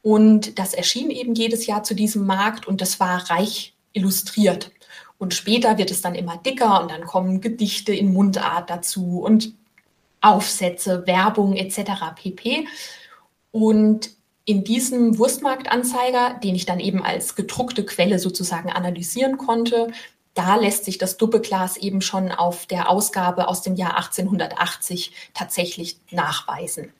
Und 0.01 0.60
das 0.60 0.74
erschien 0.74 1.10
eben 1.10 1.34
jedes 1.34 1.65
Jahr 1.65 1.84
zu 1.84 1.96
diesem 1.96 2.25
Markt 2.25 2.67
und 2.67 2.82
das 2.82 3.00
war 3.00 3.29
reich 3.29 3.74
illustriert. 3.93 4.72
Und 5.17 5.34
später 5.34 5.77
wird 5.77 5.91
es 5.91 6.01
dann 6.01 6.15
immer 6.15 6.38
dicker 6.38 6.82
und 6.82 6.91
dann 6.91 7.05
kommen 7.05 7.39
Gedichte 7.39 7.93
in 7.93 8.12
Mundart 8.12 8.70
dazu 8.70 9.22
und 9.22 9.53
Aufsätze, 10.20 11.08
Werbung 11.08 11.55
etc. 11.55 11.91
pp. 12.15 12.67
Und 13.51 14.10
in 14.46 14.65
diesem 14.65 15.17
Wurstmarktanzeiger, 15.17 16.39
den 16.43 16.55
ich 16.55 16.65
dann 16.65 16.82
eben 16.82 17.01
als 17.01 17.36
gedruckte 17.36 17.86
Quelle 17.86 18.20
sozusagen 18.20 18.70
analysieren 18.70 19.38
konnte, 19.38 19.88
da 20.33 20.55
lässt 20.55 20.85
sich 20.85 20.97
das 20.97 21.17
Doppelglas 21.17 21.77
eben 21.77 22.01
schon 22.01 22.31
auf 22.31 22.65
der 22.65 22.89
Ausgabe 22.89 23.47
aus 23.47 23.61
dem 23.61 23.75
Jahr 23.75 23.95
1880 23.97 25.13
tatsächlich 25.33 25.99
nachweisen. 26.09 26.91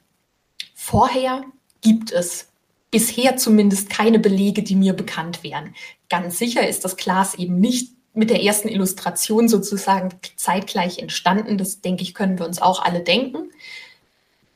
Vorher 0.74 1.42
gibt 1.80 2.12
es 2.12 2.48
bisher 2.90 3.36
zumindest 3.36 3.90
keine 3.90 4.20
Belege, 4.20 4.62
die 4.62 4.76
mir 4.76 4.92
bekannt 4.92 5.42
wären. 5.42 5.74
Ganz 6.08 6.38
sicher 6.38 6.66
ist 6.66 6.84
das 6.84 6.96
Glas 6.96 7.34
eben 7.34 7.58
nicht 7.58 7.92
mit 8.12 8.30
der 8.30 8.42
ersten 8.42 8.68
Illustration 8.68 9.48
sozusagen 9.48 10.10
zeitgleich 10.36 11.00
entstanden. 11.00 11.58
Das 11.58 11.80
denke 11.80 12.04
ich, 12.04 12.14
können 12.14 12.38
wir 12.38 12.46
uns 12.46 12.62
auch 12.62 12.82
alle 12.82 13.00
denken. 13.00 13.50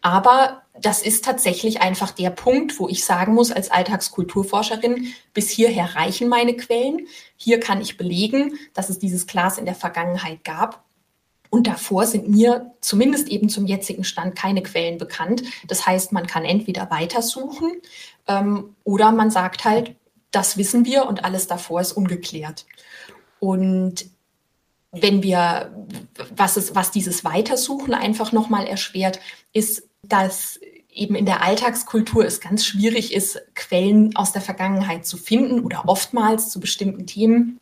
Aber 0.01 0.63
das 0.81 1.03
ist 1.03 1.25
tatsächlich 1.25 1.81
einfach 1.81 2.11
der 2.11 2.31
Punkt, 2.31 2.79
wo 2.79 2.89
ich 2.89 3.05
sagen 3.05 3.35
muss, 3.35 3.51
als 3.51 3.71
Alltagskulturforscherin, 3.71 5.13
bis 5.35 5.51
hierher 5.51 5.97
reichen 5.97 6.29
meine 6.29 6.57
Quellen. 6.57 7.07
Hier 7.37 7.61
kann 7.61 7.81
ich 7.81 7.97
belegen, 7.97 8.59
dass 8.75 8.91
es 8.91 8.99
dieses 8.99 9.27
Glas 9.27 9.59
in 9.59 9.65
der 9.65 9.75
Vergangenheit 9.75 10.45
gab. 10.45 10.85
Und 11.51 11.67
davor 11.67 12.07
sind 12.07 12.29
mir 12.29 12.73
zumindest 12.81 13.29
eben 13.29 13.49
zum 13.49 13.67
jetzigen 13.67 14.05
Stand 14.05 14.37
keine 14.37 14.63
Quellen 14.63 14.99
bekannt. 14.99 15.43
Das 15.67 15.87
heißt, 15.87 16.13
man 16.13 16.27
kann 16.27 16.45
entweder 16.45 16.91
weitersuchen 16.91 17.73
ähm, 18.27 18.77
oder 18.85 19.13
man 19.13 19.31
sagt 19.31 19.65
halt, 19.65 19.97
das 20.31 20.59
wissen 20.59 20.85
wir 20.85 21.07
und 21.07 21.25
alles 21.25 21.47
davor 21.47 21.81
ist 21.81 21.93
ungeklärt. 21.93 22.67
Und 23.41 24.11
wenn 24.93 25.23
wir, 25.23 25.73
was, 26.35 26.57
es, 26.57 26.75
was 26.75 26.91
dieses 26.91 27.25
Weitersuchen 27.25 27.95
einfach 27.95 28.33
nochmal 28.33 28.67
erschwert, 28.67 29.21
ist, 29.53 29.89
dass 30.03 30.61
eben 30.99 31.15
in 31.15 31.27
der 31.27 31.43
Alltagskultur 31.43 32.25
es 32.25 32.41
ganz 32.41 32.65
schwierig 32.65 33.15
ist, 33.15 33.41
Quellen 33.55 34.15
aus 34.17 34.33
der 34.33 34.43
Vergangenheit 34.43 35.07
zu 35.07 35.17
finden 35.17 35.61
oder 35.61 35.85
oftmals 35.87 36.51
zu 36.51 36.61
bestimmten 36.61 37.07
Themen, 37.07 37.61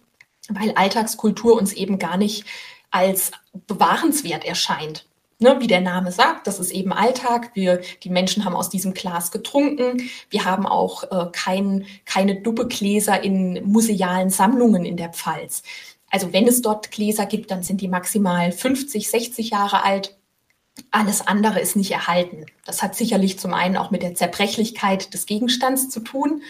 weil 0.49 0.73
Alltagskultur 0.73 1.57
uns 1.57 1.73
eben 1.73 1.99
gar 1.99 2.17
nicht 2.17 2.45
als 2.91 3.33
bewahrenswert 3.67 4.45
erscheint. 4.45 5.07
Ne, 5.39 5.57
wie 5.61 5.67
der 5.67 5.83
Name 5.83 6.13
sagt, 6.13 6.47
das 6.47 6.59
ist 6.59 6.71
eben 6.71 6.95
Alltag. 6.95 7.51
Wir, 7.53 7.83
die 8.03 8.09
Menschen 8.09 8.47
haben 8.47 8.57
aus 8.57 8.71
diesem 8.71 8.95
Glas 8.95 9.31
getrunken. 9.31 10.09
Wir 10.31 10.47
haben 10.47 10.65
auch 10.65 11.05
äh, 11.05 11.31
kein, 11.31 11.85
keine 12.07 12.41
Duppegläser 12.41 13.23
in 13.23 13.63
musealen 13.71 14.31
Sammlungen 14.31 14.87
in 14.87 14.97
der 14.97 15.11
Pfalz. 15.11 15.63
Also 16.09 16.33
wenn 16.33 16.49
es 16.49 16.63
dort 16.63 16.91
Gläser 16.91 17.27
gibt, 17.27 17.51
dann 17.51 17.63
sind 17.63 17.83
die 17.83 17.89
maximal 17.89 18.51
50, 18.51 19.11
60 19.11 19.51
Jahre 19.51 19.85
alt. 19.85 20.17
Alles 20.91 21.27
andere 21.27 21.61
ist 21.61 21.77
nicht 21.77 21.91
erhalten. 21.91 22.47
Das 22.65 22.83
hat 22.83 22.95
sicherlich 22.95 23.39
zum 23.39 23.55
einen 23.55 23.77
auch 23.77 23.91
mit 23.91 24.03
der 24.03 24.15
Zerbrechlichkeit 24.15 25.13
des 25.15 25.27
Gegenstands 25.27 25.89
zu 25.89 26.01
tun, 26.01 26.43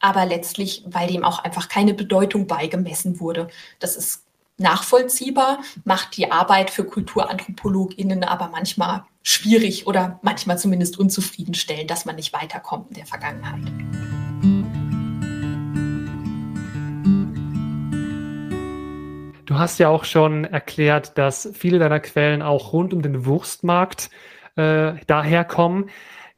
aber 0.00 0.26
letztlich, 0.26 0.84
weil 0.86 1.08
dem 1.08 1.24
auch 1.24 1.38
einfach 1.38 1.68
keine 1.68 1.94
Bedeutung 1.94 2.46
beigemessen 2.46 3.20
wurde. 3.20 3.48
Das 3.80 3.96
ist 3.96 4.22
nachvollziehbar, 4.58 5.60
macht 5.84 6.16
die 6.16 6.30
Arbeit 6.30 6.70
für 6.70 6.84
KulturanthropologInnen 6.84 8.22
aber 8.22 8.48
manchmal 8.48 9.04
schwierig 9.22 9.86
oder 9.86 10.20
manchmal 10.22 10.58
zumindest 10.58 10.98
unzufriedenstellend, 10.98 11.90
dass 11.90 12.04
man 12.04 12.16
nicht 12.16 12.32
weiterkommt 12.32 12.90
in 12.90 12.94
der 12.94 13.06
Vergangenheit. 13.06 14.23
Du 19.46 19.58
hast 19.58 19.78
ja 19.78 19.88
auch 19.88 20.04
schon 20.04 20.44
erklärt, 20.44 21.18
dass 21.18 21.50
viele 21.54 21.78
deiner 21.78 22.00
Quellen 22.00 22.40
auch 22.40 22.72
rund 22.72 22.94
um 22.94 23.02
den 23.02 23.26
Wurstmarkt 23.26 24.10
äh, 24.56 24.94
daherkommen. 25.06 25.90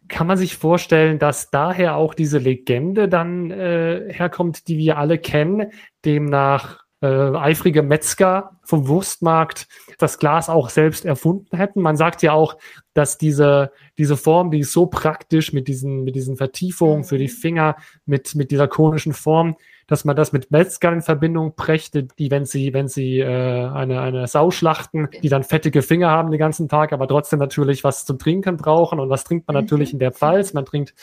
Kann 0.09 0.27
man 0.27 0.37
sich 0.37 0.57
vorstellen, 0.57 1.19
dass 1.19 1.51
daher 1.51 1.97
auch 1.97 2.15
diese 2.15 2.39
Legende 2.39 3.09
dann 3.09 3.51
äh, 3.51 4.13
herkommt, 4.13 4.69
die 4.69 4.79
wir 4.79 4.99
alle 4.99 5.19
kennen, 5.19 5.71
demnach 6.05 6.81
äh, 7.01 7.07
eifrige 7.07 7.83
Metzger 7.83 8.59
vom 8.63 8.89
Wurstmarkt 8.89 9.69
das 9.99 10.19
Glas 10.19 10.49
auch 10.49 10.71
selbst 10.71 11.05
erfunden 11.05 11.57
hätten. 11.57 11.81
Man 11.81 11.97
sagt 11.97 12.23
ja 12.23 12.33
auch, 12.33 12.57
dass 12.95 13.19
diese, 13.19 13.73
diese 13.99 14.17
Form, 14.17 14.51
die 14.51 14.61
ist 14.61 14.73
so 14.73 14.87
praktisch 14.87 15.53
mit 15.53 15.69
diesen, 15.69 16.05
mit 16.05 16.17
diesen 16.17 16.37
Vertiefungen 16.37 17.05
für 17.05 17.19
die 17.19 17.25
mhm. 17.25 17.41
Finger, 17.41 17.77
mit, 18.05 18.35
mit 18.35 18.51
dieser 18.51 18.69
konischen 18.69 19.13
Form, 19.13 19.57
dass 19.87 20.05
man 20.05 20.17
das 20.17 20.33
mit 20.33 20.51
Metzgern 20.51 20.95
in 20.95 21.03
Verbindung 21.03 21.55
brächte, 21.55 22.05
die, 22.05 22.31
wenn 22.31 22.45
sie, 22.45 22.75
wenn 22.75 22.89
sie 22.89 23.21
äh, 23.21 23.27
eine, 23.69 24.01
eine 24.01 24.27
Sau 24.27 24.51
schlachten, 24.51 25.09
die 25.23 25.29
dann 25.29 25.45
fettige 25.45 25.83
Finger 25.83 26.11
haben 26.11 26.31
den 26.31 26.41
ganzen 26.41 26.69
Tag, 26.69 26.93
aber 26.93 27.07
trotzdem 27.07 27.39
natürlich 27.39 27.85
was 27.85 28.05
zum 28.05 28.19
Trinken 28.19 28.57
brauchen. 28.57 28.99
Und 28.99 29.11
was 29.11 29.25
trinkt 29.25 29.47
man 29.47 29.57
mhm. 29.57 29.63
natürlich 29.63 29.93
in 29.93 29.99
der 29.99 30.13
Pfalz? 30.13 30.53
Man 30.53 30.65
trinkt 30.65 30.95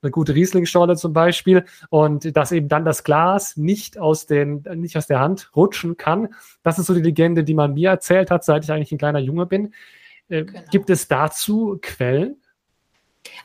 eine 0.00 0.10
gute 0.10 0.34
Rieslingschorle 0.34 0.96
zum 0.96 1.12
Beispiel 1.12 1.64
und 1.90 2.36
dass 2.36 2.52
eben 2.52 2.68
dann 2.68 2.84
das 2.84 3.02
Glas 3.02 3.56
nicht 3.56 3.98
aus 3.98 4.26
den, 4.26 4.64
nicht 4.76 4.96
aus 4.96 5.08
der 5.08 5.18
Hand 5.18 5.50
rutschen 5.56 5.96
kann. 5.96 6.28
Das 6.62 6.78
ist 6.78 6.86
so 6.86 6.94
die 6.94 7.02
Legende, 7.02 7.42
die 7.42 7.54
man 7.54 7.74
mir 7.74 7.90
erzählt 7.90 8.30
hat, 8.30 8.44
seit 8.44 8.64
ich 8.64 8.70
eigentlich 8.70 8.92
ein 8.92 8.98
kleiner 8.98 9.18
Junge 9.18 9.46
bin. 9.46 9.74
Äh, 10.28 10.44
genau. 10.44 10.60
Gibt 10.70 10.90
es 10.90 11.08
dazu 11.08 11.78
Quellen? 11.82 12.36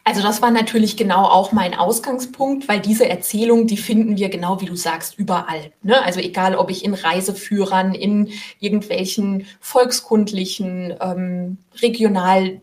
Also 0.04 0.22
das 0.22 0.42
war 0.42 0.52
natürlich 0.52 0.98
genau 0.98 1.24
auch 1.24 1.54
mein 1.54 1.74
Ausgangspunkt, 1.74 2.68
weil 2.68 2.82
diese 2.82 3.08
Erzählung, 3.08 3.68
die 3.68 3.78
finden 3.78 4.18
wir 4.18 4.30
genau 4.30 4.60
wie 4.60 4.66
du 4.66 4.76
sagst 4.76 5.18
überall. 5.18 5.72
Ne? 5.82 6.02
Also 6.04 6.20
egal, 6.20 6.56
ob 6.56 6.70
ich 6.70 6.84
in 6.84 6.94
Reiseführern, 6.94 7.96
in 7.96 8.30
irgendwelchen 8.60 9.48
volkskundlichen, 9.62 10.94
ähm, 11.00 11.58
regional 11.82 12.62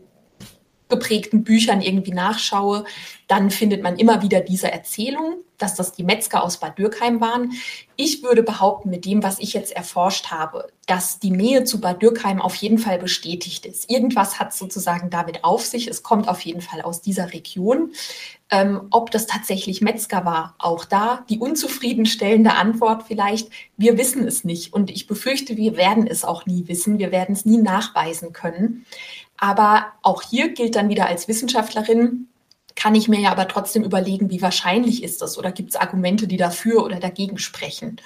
geprägten 0.91 1.45
Büchern 1.45 1.81
irgendwie 1.81 2.13
nachschaue, 2.13 2.85
dann 3.27 3.51
findet 3.51 3.83
man 3.83 3.97
immer 3.97 4.23
wieder 4.23 4.41
diese 4.41 4.71
Erzählung, 4.71 5.37
dass 5.63 5.75
das 5.75 5.93
die 5.93 6.05
Metzger 6.05 6.43
aus 6.43 6.59
Bad 6.59 6.79
Dürkheim 6.79 7.21
waren. 7.21 7.53
Ich 7.97 8.23
würde 8.23 8.43
behaupten, 8.43 8.91
mit 8.91 9.05
dem, 9.05 9.23
was 9.23 9.39
ich 9.39 9.53
jetzt 9.53 9.73
erforscht 9.73 10.31
habe, 10.31 10.69
dass 10.87 11.19
die 11.19 11.31
Nähe 11.31 11.65
zu 11.65 11.81
Bad 11.81 12.03
Dürkheim 12.03 12.41
auf 12.41 12.55
jeden 12.55 12.79
Fall 12.79 12.99
bestätigt 12.99 13.67
ist. 13.67 13.91
Irgendwas 13.91 14.41
hat 14.41 14.55
sozusagen 14.55 15.11
damit 15.11 15.45
auf 15.45 15.65
sich. 15.65 15.87
Es 15.87 16.03
kommt 16.03 16.29
auf 16.29 16.41
jeden 16.41 16.63
Fall 16.63 16.83
aus 16.83 17.01
dieser 17.01 17.33
Region. 17.33 17.93
Ähm, 18.51 18.89
ob 18.91 19.11
das 19.11 19.27
tatsächlich 19.27 19.81
Metzger 19.81 20.25
war, 20.25 20.55
auch 20.59 20.85
da 20.85 21.25
die 21.29 21.39
unzufriedenstellende 21.39 22.55
Antwort 22.55 23.05
vielleicht, 23.05 23.51
wir 23.77 23.97
wissen 23.99 24.27
es 24.27 24.43
nicht. 24.43 24.73
Und 24.73 24.91
ich 24.91 25.07
befürchte, 25.07 25.57
wir 25.57 25.77
werden 25.77 26.07
es 26.07 26.25
auch 26.25 26.47
nie 26.47 26.67
wissen. 26.67 26.99
Wir 26.99 27.13
werden 27.13 27.35
es 27.35 27.45
nie 27.45 27.59
nachweisen 27.59 28.33
können. 28.33 28.87
Aber 29.37 29.87
auch 30.03 30.23
hier 30.23 30.53
gilt 30.53 30.75
dann 30.77 30.89
wieder 30.89 31.07
als 31.07 31.29
Wissenschaftlerin, 31.29 32.30
kann 32.81 32.95
ich 32.95 33.09
mir 33.09 33.21
ja 33.21 33.31
aber 33.31 33.47
trotzdem 33.47 33.85
überlegen, 33.85 34.31
wie 34.31 34.41
wahrscheinlich 34.41 35.03
ist 35.03 35.21
das 35.21 35.37
oder 35.37 35.53
gibt 35.53 35.71
es 35.71 35.77
Argumente, 35.77 36.27
die 36.27 36.39
dafür 36.39 36.83
oder 36.83 36.99
dagegen 36.99 37.37
sprechen. 37.37 38.01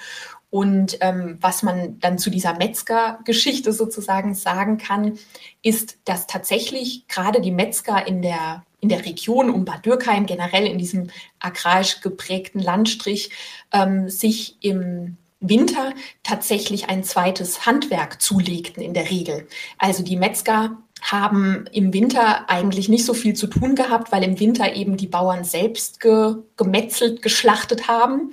Und 0.49 0.97
ähm, 0.99 1.37
was 1.39 1.63
man 1.63 1.97
dann 1.99 2.17
zu 2.17 2.29
dieser 2.29 2.55
Metzger-Geschichte 2.55 3.71
sozusagen 3.71 4.35
sagen 4.35 4.77
kann, 4.77 5.17
ist, 5.61 5.97
dass 6.03 6.27
tatsächlich 6.27 7.07
gerade 7.07 7.39
die 7.39 7.51
Metzger 7.51 8.05
in 8.05 8.21
der, 8.21 8.65
in 8.81 8.89
der 8.89 9.05
Region 9.05 9.49
um 9.49 9.63
Bad 9.63 9.85
Dürkheim, 9.85 10.25
generell 10.25 10.67
in 10.67 10.77
diesem 10.77 11.09
agrarisch 11.39 12.01
geprägten 12.01 12.59
Landstrich, 12.59 13.31
ähm, 13.71 14.09
sich 14.09 14.57
im 14.59 15.15
Winter 15.39 15.93
tatsächlich 16.23 16.89
ein 16.89 17.05
zweites 17.05 17.65
Handwerk 17.65 18.21
zulegten 18.21 18.83
in 18.83 18.93
der 18.93 19.09
Regel. 19.09 19.47
Also 19.77 20.03
die 20.03 20.17
Metzger 20.17 20.77
haben 21.11 21.65
im 21.71 21.93
Winter 21.93 22.49
eigentlich 22.49 22.89
nicht 22.89 23.05
so 23.05 23.13
viel 23.13 23.35
zu 23.35 23.47
tun 23.47 23.75
gehabt, 23.75 24.11
weil 24.11 24.23
im 24.23 24.39
Winter 24.39 24.73
eben 24.75 24.97
die 24.97 25.07
Bauern 25.07 25.43
selbst 25.43 25.99
ge, 25.99 26.35
gemetzelt, 26.57 27.21
geschlachtet 27.21 27.87
haben. 27.87 28.31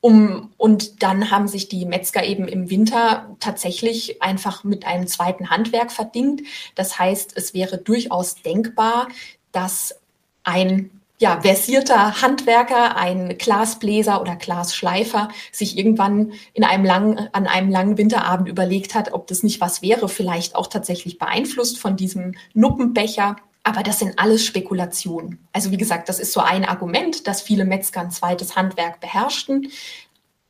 Um, 0.00 0.52
und 0.56 1.02
dann 1.02 1.32
haben 1.32 1.48
sich 1.48 1.68
die 1.68 1.84
Metzger 1.84 2.22
eben 2.22 2.46
im 2.46 2.70
Winter 2.70 3.36
tatsächlich 3.40 4.22
einfach 4.22 4.62
mit 4.62 4.86
einem 4.86 5.08
zweiten 5.08 5.50
Handwerk 5.50 5.90
verdingt. 5.90 6.42
Das 6.76 7.00
heißt, 7.00 7.32
es 7.36 7.52
wäre 7.52 7.78
durchaus 7.78 8.36
denkbar, 8.36 9.08
dass 9.50 9.98
ein 10.44 10.97
ja, 11.20 11.40
versierter 11.40 12.22
Handwerker, 12.22 12.96
ein 12.96 13.36
Glasbläser 13.38 14.20
oder 14.20 14.36
Glasschleifer 14.36 15.28
sich 15.50 15.76
irgendwann 15.76 16.32
in 16.54 16.62
einem 16.62 16.84
langen, 16.84 17.28
an 17.32 17.48
einem 17.48 17.70
langen 17.70 17.98
Winterabend 17.98 18.48
überlegt 18.48 18.94
hat, 18.94 19.12
ob 19.12 19.26
das 19.26 19.42
nicht 19.42 19.60
was 19.60 19.82
wäre, 19.82 20.08
vielleicht 20.08 20.54
auch 20.54 20.68
tatsächlich 20.68 21.18
beeinflusst 21.18 21.78
von 21.78 21.96
diesem 21.96 22.34
Nuppenbecher. 22.54 23.36
Aber 23.64 23.82
das 23.82 23.98
sind 23.98 24.18
alles 24.18 24.46
Spekulationen. 24.46 25.46
Also 25.52 25.72
wie 25.72 25.76
gesagt, 25.76 26.08
das 26.08 26.20
ist 26.20 26.32
so 26.32 26.40
ein 26.40 26.64
Argument, 26.64 27.26
dass 27.26 27.42
viele 27.42 27.64
Metzger 27.64 28.00
ein 28.00 28.12
zweites 28.12 28.54
Handwerk 28.54 29.00
beherrschten. 29.00 29.70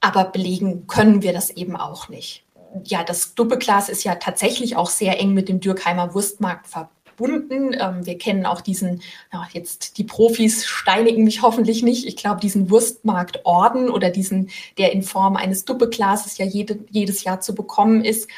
Aber 0.00 0.24
belegen 0.24 0.87
können 0.87 1.22
wir 1.22 1.33
das 1.33 1.48
eben 1.50 1.76
auch 1.76 2.11
nicht. 2.11 2.44
Ja, 2.85 3.02
das 3.02 3.35
Doppelglas 3.35 3.88
ist 3.88 4.04
ja 4.04 4.16
tatsächlich 4.16 4.76
auch 4.76 4.90
sehr 4.90 5.18
eng 5.18 5.33
mit 5.33 5.48
dem 5.48 5.59
Dürkheimer 5.61 6.14
Wurstmarkt 6.14 6.66
verbunden 6.66 6.97
verbunden. 7.18 7.76
Ähm, 7.78 8.07
wir 8.07 8.16
kennen 8.16 8.46
auch 8.46 8.61
diesen, 8.61 9.02
ja, 9.33 9.46
jetzt 9.52 9.98
die 9.98 10.04
Profis 10.04 10.64
steinigen 10.66 11.24
mich 11.24 11.42
hoffentlich 11.42 11.83
nicht, 11.83 12.07
ich 12.07 12.16
glaube 12.16 12.40
diesen 12.40 12.70
Wurstmarktorden 12.70 13.90
oder 13.90 14.11
diesen, 14.11 14.50
der 14.78 14.92
in 14.92 15.02
Form 15.02 15.37
eines 15.37 15.64
Duppeglases 15.64 16.38
ja 16.38 16.46
jede, 16.46 16.78
jedes 16.90 17.24
Jahr 17.24 17.40
zu 17.40 17.54
bekommen 17.54 18.04
ist. 18.04 18.28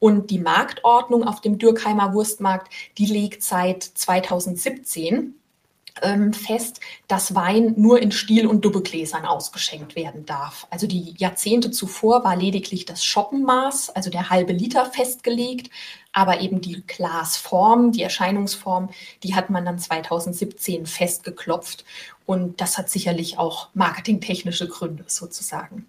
Und 0.00 0.30
die 0.30 0.40
Marktordnung 0.40 1.24
auf 1.24 1.40
dem 1.40 1.58
Dürkheimer 1.58 2.12
Wurstmarkt, 2.12 2.70
die 2.98 3.06
liegt 3.06 3.42
seit 3.42 3.82
2017 3.82 5.14
ähm, 5.14 5.34
fest, 6.32 6.80
dass 7.06 7.34
Wein 7.34 7.74
nur 7.76 8.00
in 8.00 8.10
Stiel- 8.10 8.48
und 8.48 8.64
Dubbegläsern 8.64 9.24
ausgeschenkt 9.24 9.94
werden 9.94 10.26
darf. 10.26 10.66
Also 10.70 10.86
die 10.88 11.14
Jahrzehnte 11.18 11.70
zuvor 11.70 12.24
war 12.24 12.34
lediglich 12.34 12.84
das 12.84 13.04
Schoppenmaß, 13.04 13.90
also 13.90 14.10
der 14.10 14.28
halbe 14.28 14.52
Liter 14.52 14.86
festgelegt, 14.86 15.70
aber 16.12 16.40
eben 16.40 16.60
die 16.60 16.82
Glasform, 16.86 17.92
die 17.92 18.02
Erscheinungsform, 18.02 18.90
die 19.22 19.34
hat 19.36 19.50
man 19.50 19.64
dann 19.64 19.78
2017 19.78 20.86
festgeklopft 20.86 21.84
und 22.26 22.60
das 22.60 22.76
hat 22.76 22.90
sicherlich 22.90 23.38
auch 23.38 23.68
marketingtechnische 23.74 24.68
Gründe 24.68 25.04
sozusagen. 25.06 25.86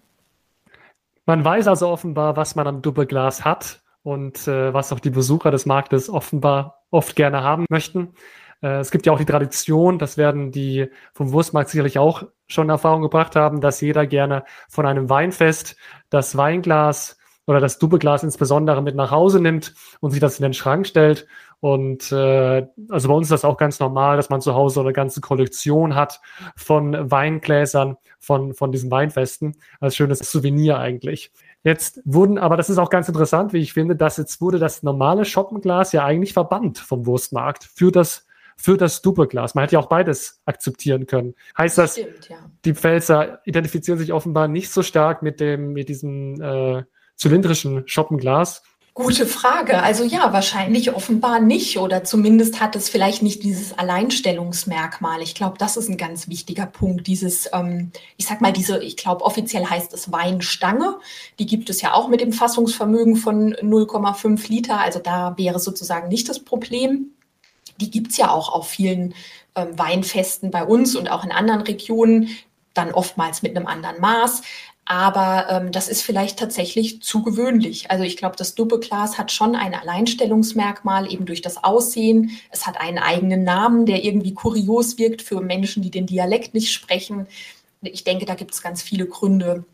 Man 1.26 1.44
weiß 1.44 1.66
also 1.66 1.88
offenbar, 1.88 2.36
was 2.36 2.54
man 2.54 2.68
am 2.68 2.82
Dubbeglas 2.82 3.44
hat 3.44 3.80
und 4.04 4.46
äh, 4.46 4.72
was 4.72 4.92
auch 4.92 5.00
die 5.00 5.10
Besucher 5.10 5.50
des 5.50 5.66
Marktes 5.66 6.08
offenbar 6.08 6.84
oft 6.92 7.16
gerne 7.16 7.42
haben 7.42 7.66
möchten. 7.68 8.14
Äh, 8.62 8.80
es 8.80 8.90
gibt 8.90 9.06
ja 9.06 9.12
auch 9.12 9.18
die 9.18 9.24
Tradition, 9.24 9.98
das 9.98 10.16
werden 10.16 10.50
die 10.52 10.90
vom 11.12 11.32
Wurstmarkt 11.32 11.70
sicherlich 11.70 11.98
auch 11.98 12.24
schon 12.48 12.70
Erfahrung 12.70 13.02
gebracht 13.02 13.36
haben, 13.36 13.60
dass 13.60 13.80
jeder 13.80 14.06
gerne 14.06 14.44
von 14.68 14.86
einem 14.86 15.08
Weinfest 15.08 15.76
das 16.10 16.36
Weinglas 16.36 17.18
oder 17.46 17.60
das 17.60 17.78
Dubbeglas 17.78 18.24
insbesondere 18.24 18.82
mit 18.82 18.96
nach 18.96 19.10
Hause 19.10 19.40
nimmt 19.40 19.74
und 20.00 20.10
sich 20.10 20.20
das 20.20 20.38
in 20.38 20.42
den 20.42 20.54
Schrank 20.54 20.86
stellt. 20.86 21.26
Und 21.60 22.12
äh, 22.12 22.66
also 22.90 23.08
bei 23.08 23.14
uns 23.14 23.26
ist 23.26 23.32
das 23.32 23.44
auch 23.44 23.56
ganz 23.56 23.80
normal, 23.80 24.16
dass 24.16 24.30
man 24.30 24.40
zu 24.40 24.54
Hause 24.54 24.80
eine 24.80 24.92
ganze 24.92 25.20
Kollektion 25.20 25.94
hat 25.94 26.20
von 26.54 27.10
Weingläsern 27.10 27.96
von, 28.18 28.52
von 28.52 28.72
diesen 28.72 28.90
Weinfesten 28.90 29.56
als 29.80 29.96
schönes 29.96 30.18
Souvenir 30.18 30.78
eigentlich. 30.78 31.32
Jetzt 31.62 32.00
wurden, 32.04 32.38
aber 32.38 32.56
das 32.56 32.68
ist 32.68 32.78
auch 32.78 32.90
ganz 32.90 33.08
interessant, 33.08 33.52
wie 33.52 33.58
ich 33.58 33.72
finde, 33.72 33.96
dass 33.96 34.18
jetzt 34.18 34.40
wurde 34.40 34.58
das 34.58 34.82
normale 34.82 35.24
Schoppenglas 35.24 35.92
ja 35.92 36.04
eigentlich 36.04 36.32
verbannt 36.32 36.78
vom 36.78 37.06
Wurstmarkt 37.06 37.64
für 37.64 37.90
das 37.90 38.25
für 38.56 38.76
das 38.76 39.02
Doppelglas. 39.02 39.54
Man 39.54 39.62
hätte 39.62 39.74
ja 39.74 39.80
auch 39.80 39.88
beides 39.88 40.40
akzeptieren 40.44 41.06
können. 41.06 41.34
Heißt 41.56 41.78
das, 41.78 41.92
Stimmt, 41.92 42.28
ja. 42.28 42.38
die 42.64 42.74
Pfälzer 42.74 43.40
identifizieren 43.44 43.98
sich 43.98 44.12
offenbar 44.12 44.48
nicht 44.48 44.70
so 44.70 44.82
stark 44.82 45.22
mit 45.22 45.40
dem, 45.40 45.72
mit 45.72 45.88
diesem 45.88 46.40
äh, 46.40 46.84
zylindrischen 47.16 47.86
Schoppenglas? 47.86 48.62
Gute 48.94 49.26
Frage. 49.26 49.82
Also 49.82 50.04
ja, 50.04 50.32
wahrscheinlich 50.32 50.94
offenbar 50.94 51.38
nicht 51.38 51.78
oder 51.78 52.02
zumindest 52.02 52.62
hat 52.62 52.74
es 52.76 52.88
vielleicht 52.88 53.22
nicht 53.22 53.42
dieses 53.42 53.76
Alleinstellungsmerkmal. 53.76 55.20
Ich 55.20 55.34
glaube, 55.34 55.58
das 55.58 55.76
ist 55.76 55.90
ein 55.90 55.98
ganz 55.98 56.28
wichtiger 56.28 56.64
Punkt. 56.64 57.06
Dieses, 57.06 57.50
ähm, 57.52 57.92
ich 58.16 58.26
sag 58.26 58.40
mal, 58.40 58.54
diese, 58.54 58.82
ich 58.82 58.96
glaube, 58.96 59.22
offiziell 59.22 59.66
heißt 59.66 59.92
es 59.92 60.12
Weinstange. 60.12 60.96
Die 61.38 61.44
gibt 61.44 61.68
es 61.68 61.82
ja 61.82 61.92
auch 61.92 62.08
mit 62.08 62.22
dem 62.22 62.32
Fassungsvermögen 62.32 63.16
von 63.16 63.52
0,5 63.52 64.48
Liter. 64.48 64.80
Also 64.80 64.98
da 64.98 65.34
wäre 65.36 65.58
sozusagen 65.58 66.08
nicht 66.08 66.30
das 66.30 66.42
Problem. 66.42 67.10
Die 67.80 67.90
gibt 67.90 68.12
es 68.12 68.16
ja 68.16 68.30
auch 68.30 68.52
auf 68.52 68.68
vielen 68.68 69.14
ähm, 69.54 69.78
Weinfesten 69.78 70.50
bei 70.50 70.64
uns 70.64 70.96
und 70.96 71.10
auch 71.10 71.24
in 71.24 71.32
anderen 71.32 71.62
Regionen, 71.62 72.28
dann 72.74 72.92
oftmals 72.92 73.42
mit 73.42 73.56
einem 73.56 73.66
anderen 73.66 74.00
Maß. 74.00 74.42
Aber 74.88 75.48
ähm, 75.50 75.72
das 75.72 75.88
ist 75.88 76.02
vielleicht 76.02 76.38
tatsächlich 76.38 77.02
zu 77.02 77.22
gewöhnlich. 77.22 77.90
Also 77.90 78.04
ich 78.04 78.16
glaube, 78.16 78.36
das 78.36 78.54
Doppelglas 78.54 79.18
hat 79.18 79.32
schon 79.32 79.56
ein 79.56 79.74
Alleinstellungsmerkmal, 79.74 81.12
eben 81.12 81.26
durch 81.26 81.42
das 81.42 81.64
Aussehen. 81.64 82.38
Es 82.50 82.68
hat 82.68 82.80
einen 82.80 82.98
eigenen 82.98 83.42
Namen, 83.42 83.84
der 83.84 84.04
irgendwie 84.04 84.32
kurios 84.32 84.96
wirkt 84.96 85.22
für 85.22 85.40
Menschen, 85.40 85.82
die 85.82 85.90
den 85.90 86.06
Dialekt 86.06 86.54
nicht 86.54 86.72
sprechen. 86.72 87.26
Ich 87.82 88.04
denke, 88.04 88.26
da 88.26 88.36
gibt 88.36 88.54
es 88.54 88.62
ganz 88.62 88.80
viele 88.80 89.06
Gründe. 89.06 89.64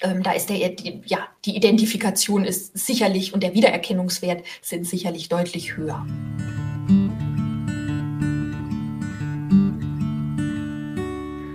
Ähm, 0.00 0.22
da 0.22 0.32
ist 0.32 0.48
der, 0.48 0.70
die, 0.70 1.02
ja, 1.04 1.26
die 1.44 1.54
Identifikation 1.54 2.46
ist 2.46 2.78
sicherlich 2.78 3.34
und 3.34 3.42
der 3.42 3.52
Wiedererkennungswert 3.52 4.44
sind 4.62 4.86
sicherlich 4.86 5.28
deutlich 5.28 5.76
höher. 5.76 6.06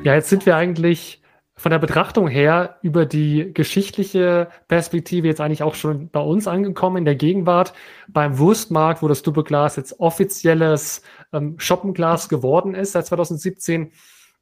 Ja, 0.04 0.16
jetzt 0.16 0.30
sind 0.30 0.46
wir 0.46 0.58
eigentlich 0.58 1.22
von 1.56 1.70
der 1.70 1.80
Betrachtung 1.80 2.28
her 2.28 2.78
über 2.82 3.06
die 3.06 3.54
geschichtliche 3.54 4.50
Perspektive 4.68 5.28
jetzt 5.28 5.40
eigentlich 5.40 5.64
auch 5.64 5.76
schon 5.76 6.10
bei 6.10 6.20
uns 6.20 6.46
angekommen 6.46 6.98
in 6.98 7.06
der 7.06 7.16
Gegenwart. 7.16 7.74
Beim 8.10 8.38
Wurstmarkt, 8.38 9.02
wo 9.02 9.08
das 9.08 9.22
Doppelglas 9.22 9.78
jetzt 9.78 10.02
offizielles 10.02 11.04
ähm, 11.32 11.56
Shoppenglas 11.58 12.28
geworden 12.28 12.76
ist 12.76 12.92
seit 12.92 13.06
2017. 13.06 13.94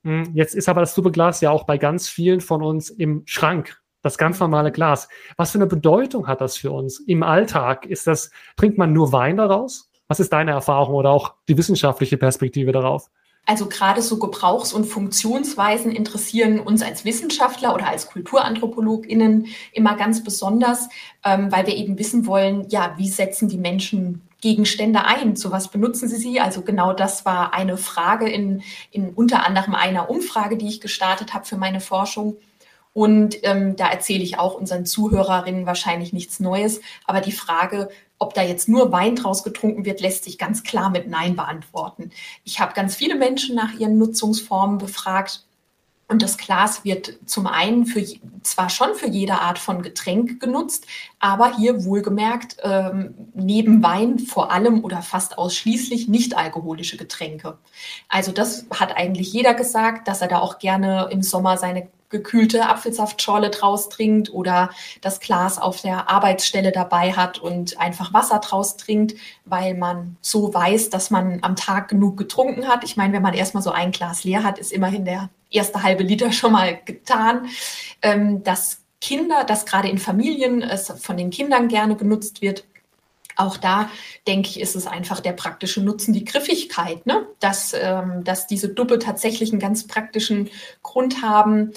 Hm, 0.03 0.31
jetzt 0.33 0.55
ist 0.55 0.67
aber 0.67 0.81
das 0.81 0.95
Doppelglas 0.95 1.41
ja 1.41 1.51
auch 1.51 1.65
bei 1.65 1.77
ganz 1.77 2.09
vielen 2.09 2.41
von 2.41 2.63
uns 2.63 2.89
im 2.89 3.21
Schrank. 3.25 3.77
Das 4.01 4.17
ganz 4.17 4.39
normale 4.39 4.71
Glas. 4.71 5.09
Was 5.37 5.51
für 5.51 5.59
eine 5.59 5.67
Bedeutung 5.67 6.27
hat 6.27 6.41
das 6.41 6.57
für 6.57 6.71
uns 6.71 6.99
im 7.01 7.21
Alltag? 7.21 7.85
Ist 7.85 8.07
das, 8.07 8.31
trinkt 8.57 8.79
man 8.79 8.93
nur 8.93 9.11
Wein 9.11 9.37
daraus? 9.37 9.91
Was 10.07 10.19
ist 10.19 10.33
deine 10.33 10.51
Erfahrung 10.51 10.95
oder 10.95 11.11
auch 11.11 11.35
die 11.47 11.55
wissenschaftliche 11.55 12.17
Perspektive 12.17 12.71
darauf? 12.71 13.11
Also 13.45 13.67
gerade 13.67 14.01
so 14.01 14.19
Gebrauchs- 14.19 14.71
und 14.71 14.85
Funktionsweisen 14.85 15.91
interessieren 15.91 16.59
uns 16.59 16.81
als 16.83 17.05
Wissenschaftler 17.05 17.73
oder 17.73 17.87
als 17.87 18.07
KulturanthropologInnen 18.07 19.47
immer 19.73 19.95
ganz 19.95 20.23
besonders, 20.23 20.89
ähm, 21.25 21.51
weil 21.51 21.65
wir 21.65 21.75
eben 21.75 21.97
wissen 21.97 22.27
wollen, 22.27 22.67
ja, 22.69 22.93
wie 22.97 23.09
setzen 23.09 23.49
die 23.49 23.57
Menschen 23.57 24.21
Gegenstände 24.41 25.05
ein? 25.05 25.35
Zu 25.35 25.51
was 25.51 25.69
benutzen 25.69 26.09
sie 26.09 26.17
sie? 26.17 26.39
Also 26.39 26.61
genau 26.61 26.93
das 26.93 27.25
war 27.25 27.53
eine 27.53 27.77
Frage 27.77 28.27
in, 28.29 28.63
in 28.89 29.09
unter 29.09 29.45
anderem 29.45 29.75
einer 29.75 30.09
Umfrage, 30.09 30.57
die 30.57 30.67
ich 30.67 30.81
gestartet 30.81 31.33
habe 31.33 31.45
für 31.45 31.57
meine 31.57 31.79
Forschung. 31.79 32.37
Und 32.93 33.37
ähm, 33.43 33.75
da 33.77 33.89
erzähle 33.89 34.23
ich 34.23 34.37
auch 34.37 34.55
unseren 34.55 34.85
Zuhörerinnen 34.85 35.65
wahrscheinlich 35.65 36.11
nichts 36.11 36.39
Neues. 36.39 36.81
Aber 37.05 37.21
die 37.21 37.31
Frage, 37.31 37.89
ob 38.21 38.35
da 38.35 38.43
jetzt 38.43 38.69
nur 38.69 38.91
Wein 38.91 39.15
draus 39.15 39.43
getrunken 39.43 39.83
wird, 39.83 39.99
lässt 39.99 40.25
sich 40.25 40.37
ganz 40.37 40.61
klar 40.61 40.91
mit 40.91 41.09
Nein 41.09 41.35
beantworten. 41.35 42.11
Ich 42.43 42.59
habe 42.59 42.73
ganz 42.73 42.95
viele 42.95 43.15
Menschen 43.15 43.55
nach 43.55 43.73
ihren 43.73 43.97
Nutzungsformen 43.97 44.77
befragt. 44.77 45.45
Und 46.07 46.21
das 46.21 46.37
Glas 46.37 46.83
wird 46.83 47.17
zum 47.25 47.47
einen 47.47 47.85
für, 47.85 48.05
zwar 48.43 48.69
schon 48.69 48.95
für 48.95 49.07
jede 49.07 49.39
Art 49.39 49.57
von 49.57 49.81
Getränk 49.81 50.39
genutzt, 50.41 50.85
aber 51.19 51.55
hier 51.55 51.85
wohlgemerkt 51.85 52.57
ähm, 52.63 53.15
neben 53.33 53.81
Wein 53.81 54.19
vor 54.19 54.51
allem 54.51 54.83
oder 54.83 55.01
fast 55.01 55.37
ausschließlich 55.37 56.09
nicht 56.09 56.37
alkoholische 56.37 56.97
Getränke. 56.97 57.57
Also 58.09 58.33
das 58.33 58.65
hat 58.71 58.95
eigentlich 58.97 59.31
jeder 59.33 59.53
gesagt, 59.53 60.07
dass 60.07 60.21
er 60.21 60.27
da 60.27 60.39
auch 60.39 60.59
gerne 60.59 61.07
im 61.11 61.23
Sommer 61.23 61.57
seine 61.57 61.87
gekühlte 62.11 62.67
Apfelsaftschorle 62.67 63.49
draus 63.49 63.89
trinkt 63.89 64.31
oder 64.31 64.69
das 65.01 65.19
Glas 65.19 65.57
auf 65.57 65.81
der 65.81 66.09
Arbeitsstelle 66.09 66.71
dabei 66.71 67.13
hat 67.13 67.39
und 67.39 67.79
einfach 67.79 68.13
Wasser 68.13 68.39
draus 68.39 68.77
trinkt, 68.77 69.15
weil 69.45 69.73
man 69.73 70.17
so 70.21 70.53
weiß, 70.53 70.89
dass 70.89 71.09
man 71.09 71.39
am 71.41 71.55
Tag 71.55 71.87
genug 71.87 72.17
getrunken 72.17 72.67
hat. 72.67 72.83
Ich 72.83 72.97
meine, 72.97 73.13
wenn 73.13 73.21
man 73.21 73.33
erstmal 73.33 73.63
so 73.63 73.71
ein 73.71 73.91
Glas 73.91 74.23
leer 74.23 74.43
hat, 74.43 74.59
ist 74.59 74.71
immerhin 74.71 75.05
der 75.05 75.29
erste 75.49 75.83
halbe 75.83 76.03
Liter 76.03 76.31
schon 76.31 76.51
mal 76.51 76.79
getan. 76.85 77.47
Ähm, 78.01 78.43
dass 78.43 78.81
Kinder, 78.99 79.43
dass 79.43 79.65
gerade 79.65 79.89
in 79.89 79.97
Familien 79.97 80.61
es 80.61 80.93
von 81.01 81.17
den 81.17 81.31
Kindern 81.31 81.67
gerne 81.67 81.95
genutzt 81.95 82.41
wird, 82.43 82.65
auch 83.35 83.57
da 83.57 83.89
denke 84.27 84.49
ich, 84.49 84.59
ist 84.59 84.75
es 84.75 84.87
einfach 84.87 85.19
der 85.19 85.33
praktische 85.33 85.81
Nutzen, 85.81 86.13
die 86.13 86.25
Griffigkeit, 86.25 87.05
ne? 87.05 87.27
dass, 87.39 87.73
ähm, 87.73 88.23
dass 88.23 88.47
diese 88.47 88.69
Duppe 88.69 88.99
tatsächlich 88.99 89.51
einen 89.51 89.59
ganz 89.59 89.87
praktischen 89.87 90.49
Grund 90.83 91.21
haben. 91.21 91.71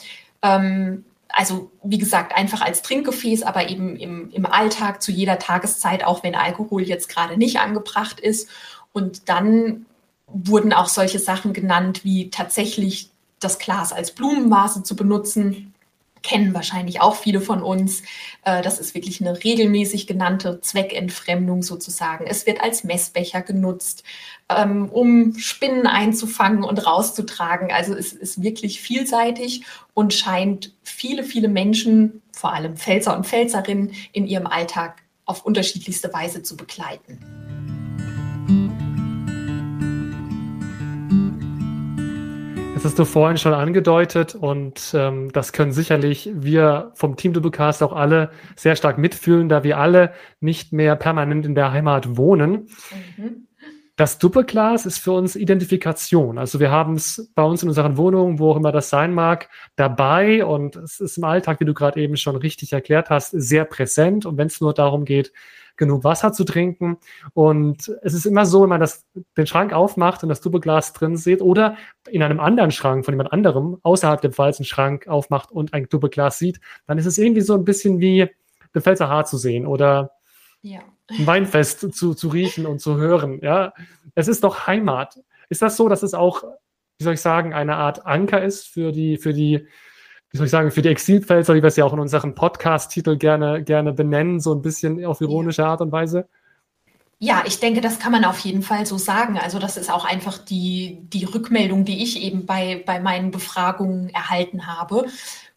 Ähm, 0.44 1.04
also 1.28 1.72
wie 1.82 1.98
gesagt, 1.98 2.36
einfach 2.36 2.60
als 2.60 2.82
Trinkgefäß, 2.82 3.42
aber 3.42 3.68
eben 3.68 3.96
im, 3.96 4.30
im 4.30 4.46
Alltag 4.46 5.02
zu 5.02 5.10
jeder 5.10 5.40
Tageszeit, 5.40 6.04
auch 6.04 6.22
wenn 6.22 6.36
Alkohol 6.36 6.82
jetzt 6.82 7.08
gerade 7.08 7.36
nicht 7.36 7.58
angebracht 7.58 8.20
ist. 8.20 8.48
Und 8.92 9.28
dann 9.28 9.86
wurden 10.28 10.72
auch 10.72 10.88
solche 10.88 11.18
Sachen 11.18 11.52
genannt, 11.52 12.04
wie 12.04 12.30
tatsächlich 12.30 13.10
das 13.40 13.58
Glas 13.58 13.92
als 13.92 14.12
Blumenvase 14.12 14.84
zu 14.84 14.94
benutzen 14.94 15.73
kennen 16.24 16.54
wahrscheinlich 16.54 17.00
auch 17.00 17.14
viele 17.14 17.40
von 17.40 17.62
uns. 17.62 18.02
Äh, 18.44 18.62
das 18.62 18.80
ist 18.80 18.96
wirklich 18.96 19.20
eine 19.20 19.44
regelmäßig 19.44 20.08
genannte 20.08 20.60
Zweckentfremdung 20.60 21.62
sozusagen. 21.62 22.26
Es 22.26 22.46
wird 22.46 22.60
als 22.60 22.82
Messbecher 22.82 23.42
genutzt, 23.42 24.02
ähm, 24.48 24.88
um 24.88 25.38
Spinnen 25.38 25.86
einzufangen 25.86 26.64
und 26.64 26.84
rauszutragen. 26.84 27.70
Also 27.70 27.94
es 27.94 28.12
ist 28.12 28.42
wirklich 28.42 28.80
vielseitig 28.80 29.64
und 29.92 30.12
scheint 30.12 30.72
viele, 30.82 31.22
viele 31.22 31.48
Menschen, 31.48 32.22
vor 32.32 32.52
allem 32.52 32.76
Pfälzer 32.76 33.16
und 33.16 33.26
Pfälzerinnen, 33.26 33.92
in 34.12 34.26
ihrem 34.26 34.48
Alltag 34.48 35.02
auf 35.26 35.44
unterschiedlichste 35.44 36.12
Weise 36.12 36.42
zu 36.42 36.56
begleiten. 36.56 37.43
Das 42.84 42.90
hast 42.90 42.98
du 42.98 43.06
vorhin 43.06 43.38
schon 43.38 43.54
angedeutet 43.54 44.34
und 44.34 44.92
ähm, 44.92 45.32
das 45.32 45.54
können 45.54 45.72
sicherlich 45.72 46.28
wir 46.34 46.92
vom 46.92 47.16
Team 47.16 47.32
Doublecast 47.32 47.82
auch 47.82 47.94
alle 47.94 48.28
sehr 48.56 48.76
stark 48.76 48.98
mitfühlen, 48.98 49.48
da 49.48 49.64
wir 49.64 49.78
alle 49.78 50.12
nicht 50.40 50.74
mehr 50.74 50.94
permanent 50.94 51.46
in 51.46 51.54
der 51.54 51.72
Heimat 51.72 52.18
wohnen. 52.18 52.68
Mhm. 53.16 53.48
Das 53.96 54.18
Doppelglas 54.18 54.84
ist 54.84 54.98
für 54.98 55.12
uns 55.12 55.34
Identifikation. 55.34 56.36
Also 56.36 56.60
wir 56.60 56.70
haben 56.70 56.96
es 56.96 57.32
bei 57.34 57.42
uns 57.42 57.62
in 57.62 57.70
unseren 57.70 57.96
Wohnungen, 57.96 58.38
wo 58.38 58.50
auch 58.50 58.56
immer 58.56 58.70
das 58.70 58.90
sein 58.90 59.14
mag, 59.14 59.48
dabei 59.76 60.44
und 60.44 60.76
es 60.76 61.00
ist 61.00 61.16
im 61.16 61.24
Alltag, 61.24 61.60
wie 61.60 61.64
du 61.64 61.72
gerade 61.72 62.02
eben 62.02 62.18
schon 62.18 62.36
richtig 62.36 62.74
erklärt 62.74 63.08
hast, 63.08 63.30
sehr 63.30 63.64
präsent. 63.64 64.26
Und 64.26 64.36
wenn 64.36 64.48
es 64.48 64.60
nur 64.60 64.74
darum 64.74 65.06
geht, 65.06 65.32
genug 65.76 66.04
Wasser 66.04 66.32
zu 66.32 66.44
trinken. 66.44 66.98
Und 67.32 67.88
es 68.02 68.14
ist 68.14 68.26
immer 68.26 68.46
so, 68.46 68.62
wenn 68.62 68.68
man 68.68 68.80
das, 68.80 69.04
den 69.36 69.46
Schrank 69.46 69.72
aufmacht 69.72 70.22
und 70.22 70.28
das 70.28 70.40
Doppelglas 70.40 70.92
drin 70.92 71.16
sieht 71.16 71.42
oder 71.42 71.76
in 72.08 72.22
einem 72.22 72.40
anderen 72.40 72.70
Schrank 72.70 73.04
von 73.04 73.14
jemand 73.14 73.32
anderem 73.32 73.78
außerhalb 73.82 74.20
dem 74.20 74.32
Pfalz 74.32 74.58
einen 74.58 74.66
Schrank 74.66 75.08
aufmacht 75.08 75.50
und 75.50 75.74
ein 75.74 75.88
Doppelglas 75.88 76.38
sieht, 76.38 76.60
dann 76.86 76.98
ist 76.98 77.06
es 77.06 77.18
irgendwie 77.18 77.42
so 77.42 77.54
ein 77.54 77.64
bisschen 77.64 78.00
wie 78.00 78.28
den 78.74 78.82
Pfälzer 78.82 79.08
Haar 79.08 79.24
zu 79.24 79.36
sehen 79.36 79.66
oder 79.66 80.12
ja. 80.62 80.80
ein 81.10 81.26
Weinfest 81.26 81.94
zu, 81.94 82.14
zu 82.14 82.28
riechen 82.28 82.66
und 82.66 82.80
zu 82.80 82.96
hören. 82.96 83.40
Ja, 83.42 83.72
es 84.14 84.28
ist 84.28 84.44
doch 84.44 84.66
Heimat. 84.66 85.20
Ist 85.48 85.62
das 85.62 85.76
so, 85.76 85.88
dass 85.88 86.02
es 86.02 86.14
auch, 86.14 86.44
wie 86.98 87.04
soll 87.04 87.14
ich 87.14 87.20
sagen, 87.20 87.52
eine 87.52 87.76
Art 87.76 88.06
Anker 88.06 88.42
ist 88.42 88.66
für 88.66 88.92
die, 88.92 89.18
für 89.18 89.32
die 89.32 89.66
wie 90.34 90.38
soll 90.38 90.46
ich 90.46 90.50
sagen, 90.50 90.72
für 90.72 90.82
die 90.82 90.88
Exilpfälzer, 90.88 91.54
wie 91.54 91.62
wir 91.62 91.68
es 91.68 91.76
ja 91.76 91.84
auch 91.84 91.92
in 91.92 92.00
unserem 92.00 92.34
Podcast-Titel 92.34 93.16
gerne, 93.16 93.62
gerne 93.62 93.92
benennen, 93.92 94.40
so 94.40 94.52
ein 94.52 94.62
bisschen 94.62 95.04
auf 95.04 95.20
ironische. 95.20 95.64
Art 95.64 95.80
und 95.80 95.92
Weise? 95.92 96.26
Ja, 97.20 97.44
ich 97.46 97.60
denke, 97.60 97.80
das 97.80 98.00
kann 98.00 98.10
man 98.10 98.24
auf 98.24 98.40
jeden 98.40 98.62
Fall 98.62 98.84
so 98.84 98.98
sagen. 98.98 99.38
Also 99.38 99.60
das 99.60 99.76
ist 99.76 99.92
auch 99.92 100.04
einfach 100.04 100.38
die, 100.38 100.98
die 101.02 101.22
Rückmeldung, 101.22 101.84
die 101.84 102.02
ich 102.02 102.20
eben 102.20 102.46
bei, 102.46 102.82
bei 102.84 102.98
meinen 102.98 103.30
Befragungen 103.30 104.08
erhalten 104.08 104.66
habe. 104.66 105.06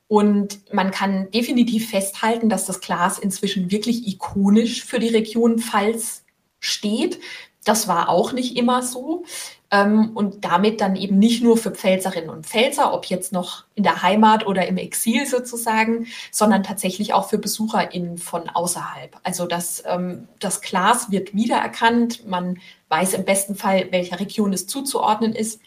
Und 0.08 0.72
man 0.72 0.92
kann 0.92 1.32
definitiv 1.32 1.90
festhalten, 1.90 2.48
dass 2.48 2.68
das 2.68 2.80
Glas 2.80 3.18
inzwischen 3.18 3.72
wirklich 3.72 4.08
ikonisch 4.08 4.86
für 4.86 5.00
die 5.00 5.10
Region 5.10 5.58
Pfalz 5.58 6.24
steht. 6.60 7.20
Das 7.66 7.88
war 7.88 8.10
auch 8.10 8.32
nicht 8.32 8.56
immer 8.56 8.84
so 8.84 9.26
ähm, 9.70 10.12
und 10.16 10.46
damit 10.46 10.80
dann 10.82 10.96
eben 10.96 11.20
nicht 11.20 11.44
nur 11.44 11.58
für 11.58 11.72
Pfälzerinnen 11.72 12.30
und 12.30 12.46
Pfälzer, 12.46 12.94
ob 12.94 13.06
jetzt 13.06 13.34
noch 13.34 13.66
in 13.76 13.84
der 13.84 14.02
Heimat 14.02 14.48
oder 14.48 14.68
im 14.68 14.78
Exil 14.78 15.26
sozusagen, 15.26 16.08
sondern 16.32 16.64
tatsächlich 16.64 17.14
auch 17.14 17.30
für 17.30 17.38
BesucherInnen 17.38 18.18
von 18.18 18.50
außerhalb. 18.50 19.18
Also 19.24 19.46
das, 19.46 19.84
ähm, 19.86 20.28
das 20.40 20.62
Glas 20.62 21.12
wird 21.12 21.34
wiedererkannt, 21.34 22.26
man 22.28 22.60
weiß 22.90 23.14
im 23.14 23.26
besten 23.26 23.56
Fall, 23.56 23.88
welcher 23.92 24.20
Region 24.20 24.54
es 24.54 24.68
zuzuordnen 24.68 25.34
ist. 25.34 25.60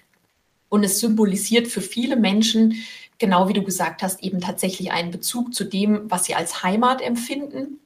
Und 0.71 0.85
es 0.85 1.01
symbolisiert 1.01 1.67
für 1.67 1.81
viele 1.81 2.17
Menschen, 2.17 2.77
genau 3.19 3.49
wie 3.49 3.53
du 3.53 3.63
gesagt 3.63 4.03
hast, 4.03 4.23
eben 4.23 4.41
tatsächlich 4.41 4.93
einen 4.93 5.11
Bezug 5.11 5.53
zu 5.53 5.65
dem, 5.65 6.11
was 6.11 6.25
sie 6.25 6.37
als 6.37 6.63
Heimat 6.63 7.03
empfinden 7.03 7.81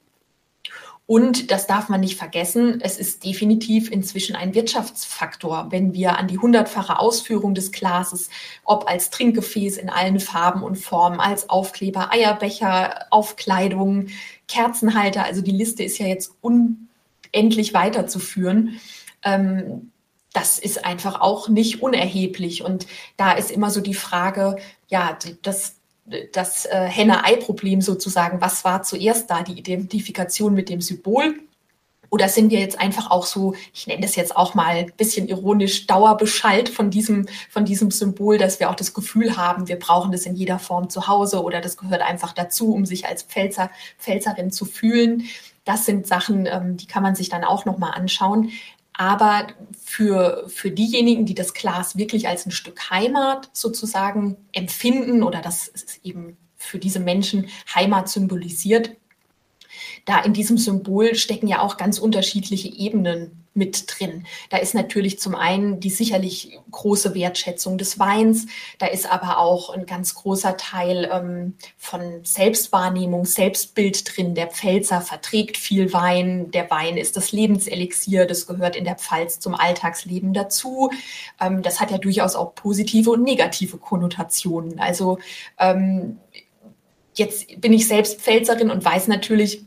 und 1.07 1.51
das 1.51 1.67
darf 1.67 1.87
man 1.87 1.99
nicht 1.99 2.17
vergessen, 2.17 2.81
es 2.81 2.97
ist 2.97 3.23
definitiv 3.23 3.91
inzwischen 3.91 4.35
ein 4.35 4.55
Wirtschaftsfaktor, 4.55 5.67
wenn 5.69 5.93
wir 5.93 6.17
an 6.17 6.27
die 6.27 6.39
hundertfache 6.39 6.97
Ausführung 6.97 7.53
des 7.53 7.71
Glases, 7.71 8.29
ob 8.63 8.89
als 8.89 9.11
Trinkgefäß 9.11 9.77
in 9.77 9.89
allen 9.89 10.19
Farben 10.19 10.63
und 10.63 10.77
Formen, 10.77 11.19
als 11.19 11.47
Aufkleber, 11.47 12.11
Eierbecher, 12.11 13.05
Aufkleidung, 13.11 14.07
Kerzenhalter, 14.47 15.25
also 15.25 15.41
die 15.41 15.51
Liste 15.51 15.83
ist 15.83 15.99
ja 15.99 16.07
jetzt 16.07 16.31
unendlich 16.41 17.75
weiterzuführen. 17.75 18.79
Ähm, 19.23 19.91
das 20.33 20.57
ist 20.57 20.85
einfach 20.85 21.21
auch 21.21 21.49
nicht 21.49 21.83
unerheblich. 21.83 22.63
Und 22.63 22.87
da 23.15 23.33
ist 23.33 23.51
immer 23.51 23.69
so 23.69 23.79
die 23.79 23.93
Frage, 23.93 24.57
ja, 24.87 25.17
das, 25.43 25.75
das 26.33 26.65
äh, 26.65 26.87
Henne-Ei-Problem 26.87 27.81
sozusagen, 27.81 28.41
was 28.41 28.63
war 28.63 28.83
zuerst 28.83 29.29
da, 29.29 29.41
die 29.41 29.57
Identifikation 29.57 30.53
mit 30.53 30.69
dem 30.69 30.81
Symbol 30.81 31.35
oder 32.09 32.29
sind 32.29 32.51
wir 32.51 32.59
jetzt 32.59 32.79
einfach 32.79 33.11
auch 33.11 33.25
so, 33.25 33.55
ich 33.73 33.87
nenne 33.87 34.01
das 34.01 34.15
jetzt 34.15 34.37
auch 34.37 34.53
mal 34.53 34.75
ein 34.75 34.91
bisschen 34.95 35.27
ironisch, 35.27 35.87
Dauerbeschallt 35.87 36.69
von 36.69 36.89
diesem, 36.89 37.27
von 37.49 37.65
diesem 37.65 37.91
Symbol, 37.91 38.37
dass 38.37 38.59
wir 38.59 38.69
auch 38.69 38.75
das 38.75 38.93
Gefühl 38.93 39.35
haben, 39.35 39.67
wir 39.67 39.77
brauchen 39.77 40.11
das 40.11 40.25
in 40.25 40.35
jeder 40.35 40.59
Form 40.59 40.89
zu 40.89 41.07
Hause 41.07 41.43
oder 41.43 41.59
das 41.59 41.77
gehört 41.77 42.01
einfach 42.01 42.33
dazu, 42.33 42.73
um 42.73 42.85
sich 42.85 43.05
als 43.05 43.23
Pfälzer, 43.23 43.69
Pfälzerin 43.97 44.51
zu 44.51 44.65
fühlen. 44.65 45.23
Das 45.65 45.85
sind 45.85 46.07
Sachen, 46.07 46.45
ähm, 46.45 46.77
die 46.77 46.85
kann 46.85 47.03
man 47.03 47.15
sich 47.15 47.29
dann 47.29 47.43
auch 47.43 47.65
nochmal 47.65 47.91
anschauen. 47.95 48.51
Aber 48.97 49.47
für, 49.83 50.45
für 50.47 50.71
diejenigen, 50.71 51.25
die 51.25 51.35
das 51.35 51.53
Glas 51.53 51.97
wirklich 51.97 52.27
als 52.27 52.45
ein 52.45 52.51
Stück 52.51 52.89
Heimat 52.89 53.49
sozusagen 53.53 54.37
empfinden 54.53 55.21
oder 55.21 55.41
das 55.41 55.67
ist 55.67 55.99
eben 56.03 56.37
für 56.55 56.79
diese 56.79 56.99
Menschen 56.99 57.49
Heimat 57.73 58.09
symbolisiert, 58.09 58.91
da 60.05 60.19
in 60.21 60.33
diesem 60.33 60.57
Symbol 60.57 61.15
stecken 61.15 61.47
ja 61.47 61.61
auch 61.61 61.77
ganz 61.77 61.99
unterschiedliche 61.99 62.69
Ebenen 62.69 63.44
mit 63.55 63.85
drin. 63.87 64.25
Da 64.49 64.57
ist 64.57 64.75
natürlich 64.75 65.17
zum 65.19 65.33
einen 65.33 65.79
die 65.79 65.89
sicherlich 65.89 66.59
große 66.71 67.15
Wertschätzung 67.15 67.77
des 67.77 67.97
Weins, 67.97 68.47
da 68.77 68.85
ist 68.85 69.11
aber 69.11 69.39
auch 69.39 69.69
ein 69.69 69.85
ganz 69.85 70.13
großer 70.13 70.57
Teil 70.57 71.09
ähm, 71.11 71.55
von 71.77 72.23
Selbstwahrnehmung, 72.23 73.25
Selbstbild 73.25 74.15
drin. 74.15 74.35
Der 74.35 74.47
Pfälzer 74.47 75.01
verträgt 75.01 75.57
viel 75.57 75.93
Wein, 75.93 76.51
der 76.51 76.69
Wein 76.69 76.97
ist 76.97 77.15
das 77.15 77.31
Lebenselixier, 77.31 78.25
das 78.25 78.45
gehört 78.45 78.75
in 78.75 78.83
der 78.83 78.95
Pfalz 78.95 79.39
zum 79.39 79.55
Alltagsleben 79.55 80.33
dazu. 80.33 80.91
Ähm, 81.39 81.63
das 81.63 81.79
hat 81.79 81.91
ja 81.91 81.97
durchaus 81.97 82.35
auch 82.35 82.55
positive 82.55 83.11
und 83.11 83.23
negative 83.23 83.77
Konnotationen. 83.77 84.79
Also 84.79 85.17
ähm, 85.57 86.19
jetzt 87.13 87.61
bin 87.61 87.71
ich 87.71 87.87
selbst 87.87 88.19
Pfälzerin 88.19 88.69
und 88.69 88.83
weiß 88.83 89.07
natürlich, 89.07 89.65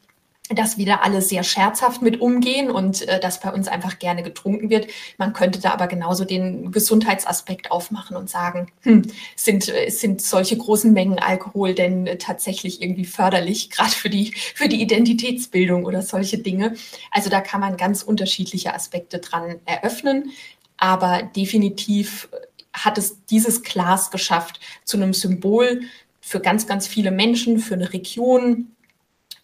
dass 0.50 0.78
wir 0.78 0.86
da 0.86 0.96
alle 0.96 1.20
sehr 1.20 1.42
scherzhaft 1.42 2.02
mit 2.02 2.20
umgehen 2.20 2.70
und 2.70 3.06
äh, 3.06 3.20
dass 3.20 3.40
bei 3.40 3.52
uns 3.52 3.68
einfach 3.68 3.98
gerne 3.98 4.22
getrunken 4.22 4.70
wird. 4.70 4.88
Man 5.18 5.32
könnte 5.32 5.60
da 5.60 5.72
aber 5.72 5.86
genauso 5.86 6.24
den 6.24 6.72
Gesundheitsaspekt 6.72 7.70
aufmachen 7.70 8.16
und 8.16 8.30
sagen, 8.30 8.68
hm, 8.82 9.02
sind, 9.36 9.68
äh, 9.68 9.90
sind 9.90 10.22
solche 10.22 10.56
großen 10.56 10.92
Mengen 10.92 11.18
Alkohol 11.18 11.74
denn 11.74 12.06
äh, 12.06 12.16
tatsächlich 12.18 12.80
irgendwie 12.82 13.04
förderlich, 13.04 13.70
gerade 13.78 13.90
für 13.90 14.10
die, 14.10 14.32
für 14.54 14.68
die 14.68 14.80
Identitätsbildung 14.80 15.84
oder 15.84 16.02
solche 16.02 16.38
Dinge. 16.38 16.74
Also 17.10 17.30
da 17.30 17.40
kann 17.40 17.60
man 17.60 17.76
ganz 17.76 18.02
unterschiedliche 18.02 18.74
Aspekte 18.74 19.18
dran 19.18 19.56
eröffnen, 19.66 20.30
aber 20.78 21.22
definitiv 21.22 22.28
hat 22.72 22.96
es 22.96 23.24
dieses 23.26 23.62
Glas 23.62 24.10
geschafft 24.10 24.60
zu 24.84 24.96
einem 24.96 25.12
Symbol 25.12 25.82
für 26.20 26.40
ganz, 26.40 26.66
ganz 26.66 26.86
viele 26.86 27.10
Menschen, 27.10 27.58
für 27.58 27.74
eine 27.74 27.92
Region, 27.92 28.70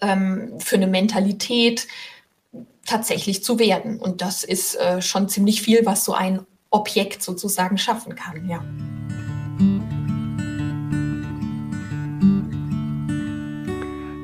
ähm, 0.00 0.54
für 0.58 0.76
eine 0.76 0.86
Mentalität 0.86 1.86
tatsächlich 2.84 3.42
zu 3.42 3.58
werden. 3.58 3.98
Und 3.98 4.20
das 4.20 4.44
ist 4.44 4.76
äh, 4.76 5.00
schon 5.00 5.28
ziemlich 5.28 5.62
viel, 5.62 5.86
was 5.86 6.04
so 6.04 6.14
ein 6.14 6.46
Objekt 6.70 7.22
sozusagen 7.22 7.78
schaffen 7.78 8.14
kann, 8.14 8.48
ja. 8.48 8.64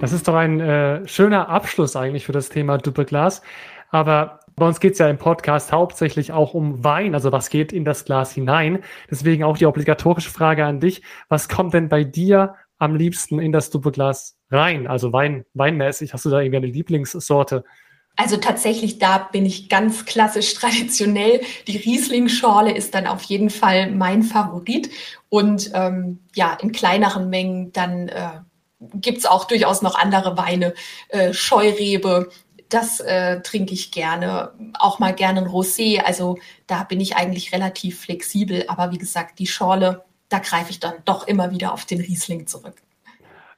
Das 0.00 0.12
ist 0.12 0.26
doch 0.26 0.34
ein 0.34 0.60
äh, 0.60 1.06
schöner 1.06 1.50
Abschluss 1.50 1.94
eigentlich 1.94 2.24
für 2.24 2.32
das 2.32 2.48
Thema 2.48 2.78
Doppelglas. 2.78 3.42
Aber 3.90 4.40
bei 4.56 4.66
uns 4.66 4.80
geht 4.80 4.94
es 4.94 4.98
ja 4.98 5.08
im 5.08 5.18
Podcast 5.18 5.72
hauptsächlich 5.72 6.32
auch 6.32 6.54
um 6.54 6.82
Wein, 6.82 7.14
also 7.14 7.32
was 7.32 7.50
geht 7.50 7.72
in 7.72 7.84
das 7.84 8.04
Glas 8.04 8.32
hinein. 8.32 8.82
Deswegen 9.10 9.44
auch 9.44 9.58
die 9.58 9.66
obligatorische 9.66 10.30
Frage 10.30 10.64
an 10.64 10.80
dich. 10.80 11.02
Was 11.28 11.48
kommt 11.48 11.74
denn 11.74 11.88
bei 11.88 12.04
dir 12.04 12.54
am 12.80 12.96
liebsten 12.96 13.38
in 13.38 13.52
das 13.52 13.70
Doppelglas 13.70 14.36
rein? 14.50 14.88
Also 14.88 15.12
Wein, 15.12 15.44
weinmäßig, 15.54 16.12
hast 16.12 16.24
du 16.24 16.30
da 16.30 16.40
irgendwie 16.40 16.56
eine 16.56 16.66
Lieblingssorte? 16.66 17.64
Also 18.16 18.36
tatsächlich, 18.36 18.98
da 18.98 19.18
bin 19.18 19.46
ich 19.46 19.68
ganz 19.68 20.04
klassisch 20.04 20.54
traditionell. 20.56 21.40
Die 21.68 21.76
Riesling-Schorle 21.76 22.74
ist 22.74 22.94
dann 22.94 23.06
auf 23.06 23.22
jeden 23.22 23.50
Fall 23.50 23.90
mein 23.90 24.22
Favorit. 24.22 24.90
Und 25.28 25.70
ähm, 25.74 26.18
ja, 26.34 26.54
in 26.60 26.72
kleineren 26.72 27.30
Mengen 27.30 27.72
dann 27.72 28.08
äh, 28.08 28.40
gibt 28.94 29.18
es 29.18 29.26
auch 29.26 29.44
durchaus 29.44 29.82
noch 29.82 29.94
andere 29.94 30.36
Weine. 30.36 30.74
Äh, 31.08 31.32
Scheurebe, 31.32 32.30
das 32.68 33.00
äh, 33.00 33.40
trinke 33.42 33.74
ich 33.74 33.92
gerne. 33.92 34.52
Auch 34.78 34.98
mal 34.98 35.14
gerne 35.14 35.42
ein 35.42 35.48
Rosé. 35.48 36.00
Also 36.00 36.38
da 36.66 36.84
bin 36.84 37.00
ich 37.00 37.16
eigentlich 37.16 37.52
relativ 37.52 38.00
flexibel. 38.00 38.64
Aber 38.68 38.90
wie 38.92 38.98
gesagt, 38.98 39.38
die 39.38 39.46
Schorle, 39.46 40.04
da 40.30 40.38
greife 40.38 40.70
ich 40.70 40.80
dann 40.80 40.94
doch 41.04 41.26
immer 41.26 41.50
wieder 41.50 41.74
auf 41.74 41.84
den 41.84 42.00
Riesling 42.00 42.46
zurück. 42.46 42.82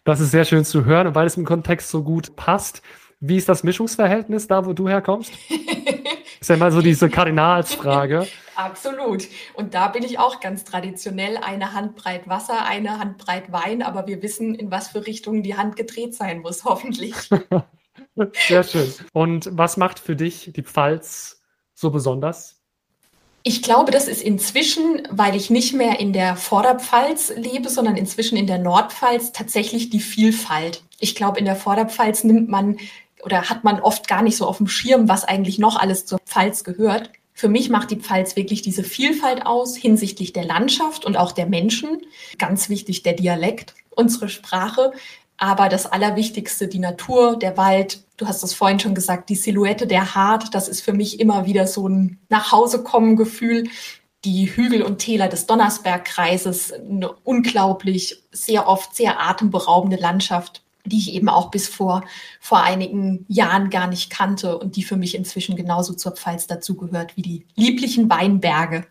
Das 0.05 0.19
ist 0.19 0.33
sehr 0.33 0.45
schön 0.45 0.65
zu 0.65 0.85
hören, 0.85 1.15
weil 1.15 1.27
es 1.27 1.37
im 1.37 1.45
Kontext 1.45 1.89
so 1.89 2.03
gut 2.03 2.35
passt. 2.35 2.83
Wie 3.21 3.37
ist 3.37 3.49
das 3.49 3.63
Mischungsverhältnis 3.63 4.49
da, 4.49 4.67
wo 4.67 4.73
du 4.73 4.89
herkommst? 4.89 5.33
ist 6.41 6.51
ja 6.51 6.57
mal 6.57 6.73
so 6.73 6.83
diese 6.83 7.09
Kardinalsfrage. 7.09 8.27
Absolut. 8.57 9.29
Und 9.55 9.75
da 9.75 9.89
bin 9.89 10.03
ich 10.03 10.19
auch 10.19 10.41
ganz 10.41 10.65
traditionell 10.65 11.37
eine 11.37 11.73
Handbreit 11.73 12.29
Wasser, 12.29 12.65
eine 12.65 12.99
Handbreit 12.99 13.53
Wein, 13.53 13.83
aber 13.83 14.09
wir 14.09 14.23
wissen, 14.23 14.57
in 14.57 14.73
was 14.73 14.89
für 14.89 15.07
Richtungen 15.07 15.45
die 15.45 15.57
Hand 15.57 15.77
gedreht 15.77 16.15
sein 16.15 16.41
muss, 16.41 16.65
hoffentlich. 16.65 17.15
Sehr 18.49 18.65
schön. 18.65 18.93
Und 19.13 19.49
was 19.53 19.77
macht 19.77 20.01
für 20.01 20.17
dich 20.17 20.53
die 20.55 20.65
Pfalz 20.65 21.43
so 21.75 21.91
besonders? 21.91 22.62
Ich 23.45 23.63
glaube, 23.63 23.91
das 23.91 24.07
ist 24.07 24.23
inzwischen, 24.23 25.03
weil 25.11 25.35
ich 25.35 25.51
nicht 25.51 25.75
mehr 25.75 25.99
in 25.99 26.13
der 26.13 26.37
Vorderpfalz 26.37 27.33
lebe, 27.37 27.69
sondern 27.69 27.97
inzwischen 27.97 28.37
in 28.37 28.47
der 28.47 28.59
Nordpfalz, 28.59 29.33
tatsächlich 29.33 29.91
die 29.91 30.01
Vielfalt. 30.01 30.83
Ich 31.01 31.17
glaube, 31.17 31.41
in 31.41 31.45
der 31.45 31.57
Vorderpfalz 31.57 32.23
nimmt 32.23 32.49
man 32.49 32.79
oder 33.25 33.49
hat 33.49 33.65
man 33.65 33.81
oft 33.81 34.07
gar 34.07 34.23
nicht 34.23 34.37
so 34.37 34.47
auf 34.47 34.59
dem 34.59 34.69
Schirm, 34.69 35.09
was 35.09 35.25
eigentlich 35.25 35.59
noch 35.59 35.77
alles 35.77 36.07
zur 36.07 36.19
Pfalz 36.25 36.63
gehört. 36.65 37.11
Für 37.35 37.49
mich 37.49 37.71
macht 37.71 37.91
die 37.91 37.97
Pfalz 37.97 38.37
wirklich 38.37 38.63
diese 38.63 38.85
Vielfalt 38.85 39.47
aus 39.47 39.77
hinsichtlich 39.77 40.33
der 40.33 40.45
Landschaft 40.45 41.05
und 41.05 41.17
auch 41.17 41.33
der 41.33 41.47
Menschen. 41.47 42.03
Ganz 42.39 42.69
wichtig 42.69 43.03
der 43.03 43.15
Dialekt, 43.15 43.75
unsere 43.91 44.29
Sprache. 44.29 44.93
Aber 45.43 45.69
das 45.69 45.87
Allerwichtigste, 45.87 46.69
die 46.69 46.79
Natur, 46.79 47.37
der 47.37 47.57
Wald, 47.57 48.05
du 48.17 48.29
hast 48.29 48.45
es 48.45 48.55
vorhin 48.55 48.79
schon 48.79 48.95
gesagt, 48.95 49.29
die 49.29 49.35
Silhouette 49.35 49.89
der 49.89 50.15
Hart, 50.15 50.55
das 50.55 50.69
ist 50.69 50.83
für 50.83 50.93
mich 50.93 51.19
immer 51.19 51.47
wieder 51.47 51.67
so 51.67 51.89
ein 51.89 52.21
Nachhausekommen-Gefühl. 52.29 53.65
Die 54.25 54.47
Hügel 54.47 54.83
und 54.83 54.99
Täler 54.99 55.27
des 55.27 55.47
Donnersbergkreises, 55.47 56.73
eine 56.73 57.11
unglaublich, 57.25 58.23
sehr 58.31 58.69
oft 58.69 58.95
sehr 58.95 59.21
atemberaubende 59.21 59.97
Landschaft, 59.97 60.63
die 60.85 60.99
ich 60.99 61.13
eben 61.13 61.29
auch 61.29 61.51
bis 61.51 61.67
vor, 61.67 62.05
vor 62.39 62.63
einigen 62.63 63.27
Jahren 63.27 63.69
gar 63.69 63.89
nicht 63.89 64.11
kannte 64.11 64.57
und 64.57 64.77
die 64.77 64.85
für 64.85 64.97
mich 64.97 65.17
inzwischen 65.17 65.57
genauso 65.57 65.95
zur 65.95 66.13
Pfalz 66.13 66.47
dazugehört 66.47 67.17
wie 67.17 67.23
die 67.23 67.47
lieblichen 67.57 68.09
Weinberge. 68.09 68.87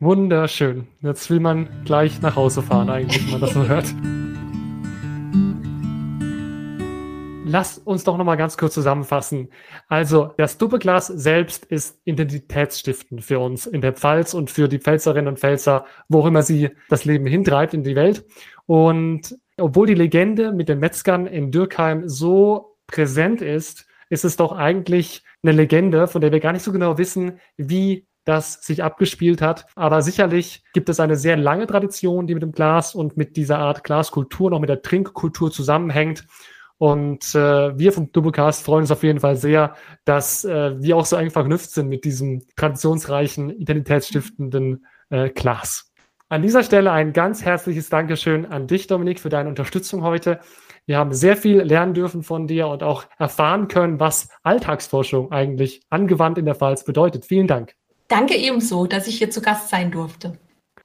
Wunderschön. 0.00 0.86
Jetzt 1.00 1.30
will 1.30 1.40
man 1.40 1.82
gleich 1.86 2.20
nach 2.20 2.36
Hause 2.36 2.60
fahren, 2.60 2.90
eigentlich, 2.90 3.24
wenn 3.24 3.30
man 3.30 3.40
das 3.40 3.54
so 3.54 3.66
hört. 3.66 3.86
Lass 7.52 7.76
uns 7.76 8.02
doch 8.02 8.16
nochmal 8.16 8.38
ganz 8.38 8.56
kurz 8.56 8.72
zusammenfassen. 8.72 9.50
Also, 9.86 10.32
das 10.38 10.56
Doppelglas 10.56 11.08
selbst 11.08 11.66
ist 11.66 12.00
identitätsstiftend 12.04 13.22
für 13.22 13.40
uns 13.40 13.66
in 13.66 13.82
der 13.82 13.92
Pfalz 13.92 14.32
und 14.32 14.50
für 14.50 14.68
die 14.68 14.78
Pfälzerinnen 14.78 15.28
und 15.28 15.38
Pfälzer, 15.38 15.84
wo 16.08 16.26
immer 16.26 16.42
sie 16.42 16.70
das 16.88 17.04
Leben 17.04 17.26
hintreibt 17.26 17.74
in 17.74 17.84
die 17.84 17.94
Welt. 17.94 18.24
Und 18.64 19.36
obwohl 19.58 19.86
die 19.86 19.94
Legende 19.94 20.52
mit 20.52 20.70
den 20.70 20.78
Metzgern 20.78 21.26
in 21.26 21.50
Dürkheim 21.50 22.08
so 22.08 22.78
präsent 22.86 23.42
ist, 23.42 23.86
ist 24.08 24.24
es 24.24 24.36
doch 24.36 24.52
eigentlich 24.52 25.22
eine 25.42 25.52
Legende, 25.52 26.08
von 26.08 26.22
der 26.22 26.32
wir 26.32 26.40
gar 26.40 26.54
nicht 26.54 26.64
so 26.64 26.72
genau 26.72 26.96
wissen, 26.96 27.38
wie 27.58 28.06
das 28.24 28.62
sich 28.62 28.82
abgespielt 28.82 29.42
hat. 29.42 29.66
Aber 29.74 30.00
sicherlich 30.00 30.64
gibt 30.72 30.88
es 30.88 31.00
eine 31.00 31.16
sehr 31.16 31.36
lange 31.36 31.66
Tradition, 31.66 32.26
die 32.26 32.32
mit 32.32 32.42
dem 32.42 32.52
Glas 32.52 32.94
und 32.94 33.18
mit 33.18 33.36
dieser 33.36 33.58
Art 33.58 33.84
Glaskultur, 33.84 34.48
noch 34.48 34.60
mit 34.60 34.70
der 34.70 34.80
Trinkkultur 34.80 35.50
zusammenhängt. 35.50 36.24
Und 36.82 37.36
äh, 37.36 37.78
wir 37.78 37.92
vom 37.92 38.10
Doublecast 38.10 38.64
freuen 38.64 38.80
uns 38.80 38.90
auf 38.90 39.04
jeden 39.04 39.20
Fall 39.20 39.36
sehr, 39.36 39.76
dass 40.04 40.44
äh, 40.44 40.82
wir 40.82 40.96
auch 40.96 41.06
so 41.06 41.14
eng 41.14 41.30
verknüpft 41.30 41.70
sind 41.70 41.88
mit 41.88 42.04
diesem 42.04 42.42
traditionsreichen, 42.56 43.50
identitätsstiftenden 43.50 44.84
äh, 45.08 45.30
Glas. 45.30 45.92
An 46.28 46.42
dieser 46.42 46.64
Stelle 46.64 46.90
ein 46.90 47.12
ganz 47.12 47.44
herzliches 47.44 47.88
Dankeschön 47.88 48.46
an 48.46 48.66
dich, 48.66 48.88
Dominik, 48.88 49.20
für 49.20 49.28
deine 49.28 49.48
Unterstützung 49.48 50.02
heute. 50.02 50.40
Wir 50.84 50.98
haben 50.98 51.12
sehr 51.12 51.36
viel 51.36 51.60
lernen 51.60 51.94
dürfen 51.94 52.24
von 52.24 52.48
dir 52.48 52.66
und 52.66 52.82
auch 52.82 53.04
erfahren 53.16 53.68
können, 53.68 54.00
was 54.00 54.28
Alltagsforschung 54.42 55.30
eigentlich 55.30 55.82
angewandt 55.88 56.36
in 56.36 56.46
der 56.46 56.56
Pfalz 56.56 56.82
bedeutet. 56.82 57.26
Vielen 57.26 57.46
Dank. 57.46 57.76
Danke 58.08 58.34
ebenso, 58.34 58.88
dass 58.88 59.06
ich 59.06 59.18
hier 59.18 59.30
zu 59.30 59.40
Gast 59.40 59.68
sein 59.68 59.92
durfte. 59.92 60.36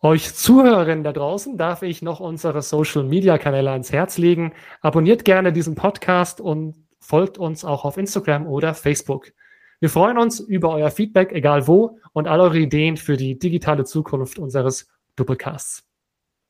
Euch 0.08 0.34
Zuhörerinnen 0.34 1.04
da 1.04 1.12
draußen 1.12 1.58
darf 1.58 1.82
ich 1.82 2.02
noch 2.02 2.22
unsere 2.22 2.62
Social 2.62 3.04
Media 3.04 3.38
Kanäle 3.38 3.72
ans 3.72 3.91
Herz 3.91 4.17
legen. 4.17 4.54
Abonniert 4.80 5.26
gerne 5.26 5.52
diesen 5.52 5.76
Podcast 5.76 6.39
und 6.39 6.76
folgt 7.02 7.38
uns 7.38 7.65
auch 7.65 7.84
auf 7.84 7.98
Instagram 7.98 8.48
oder 8.48 8.74
Facebook. 8.74 9.34
Wir 9.82 9.89
freuen 9.89 10.17
uns 10.17 10.39
über 10.39 10.70
euer 10.74 10.91
Feedback, 10.91 11.34
egal 11.34 11.67
wo, 11.67 12.00
und 12.13 12.26
all 12.26 12.39
eure 12.39 12.58
Ideen 12.58 12.96
für 12.96 13.17
die 13.17 13.38
digitale 13.38 13.84
Zukunft 13.84 14.39
unseres 14.39 14.88
Doppelcasts. 15.17 15.84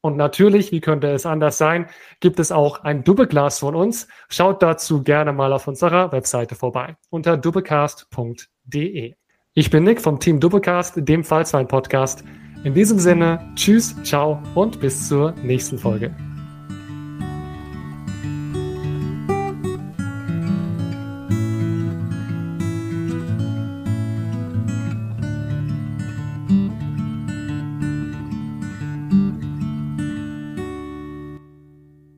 Und 0.02 0.18
natürlich, 0.18 0.72
wie 0.72 0.80
könnte 0.80 1.08
es 1.08 1.26
anders 1.26 1.58
sein, 1.58 1.88
gibt 2.20 2.40
es 2.40 2.52
auch 2.52 2.84
ein 2.84 3.04
Doppelglas 3.04 3.58
von 3.58 3.74
uns. 3.74 4.08
Schaut 4.30 4.62
dazu 4.62 5.02
gerne 5.02 5.34
mal 5.34 5.52
auf 5.52 5.68
unserer 5.68 6.12
Webseite 6.12 6.54
vorbei 6.54 6.96
unter 7.10 7.38
doppelcast.de. 7.38 9.16
Ich 9.56 9.72
bin 9.72 9.84
Nick 9.84 10.00
vom 10.00 10.20
Team 10.20 10.40
Doppelcast, 10.40 10.94
dem 10.98 11.24
Fallswein 11.24 11.68
Podcast. 11.68 12.24
In 12.64 12.74
diesem 12.74 13.00
Sinne, 13.00 13.40
tschüss, 13.56 13.96
ciao 14.04 14.42
und 14.56 14.80
bis 14.80 15.08
zur 15.08 15.34
nächsten 15.44 15.78
Folge. 15.78 16.14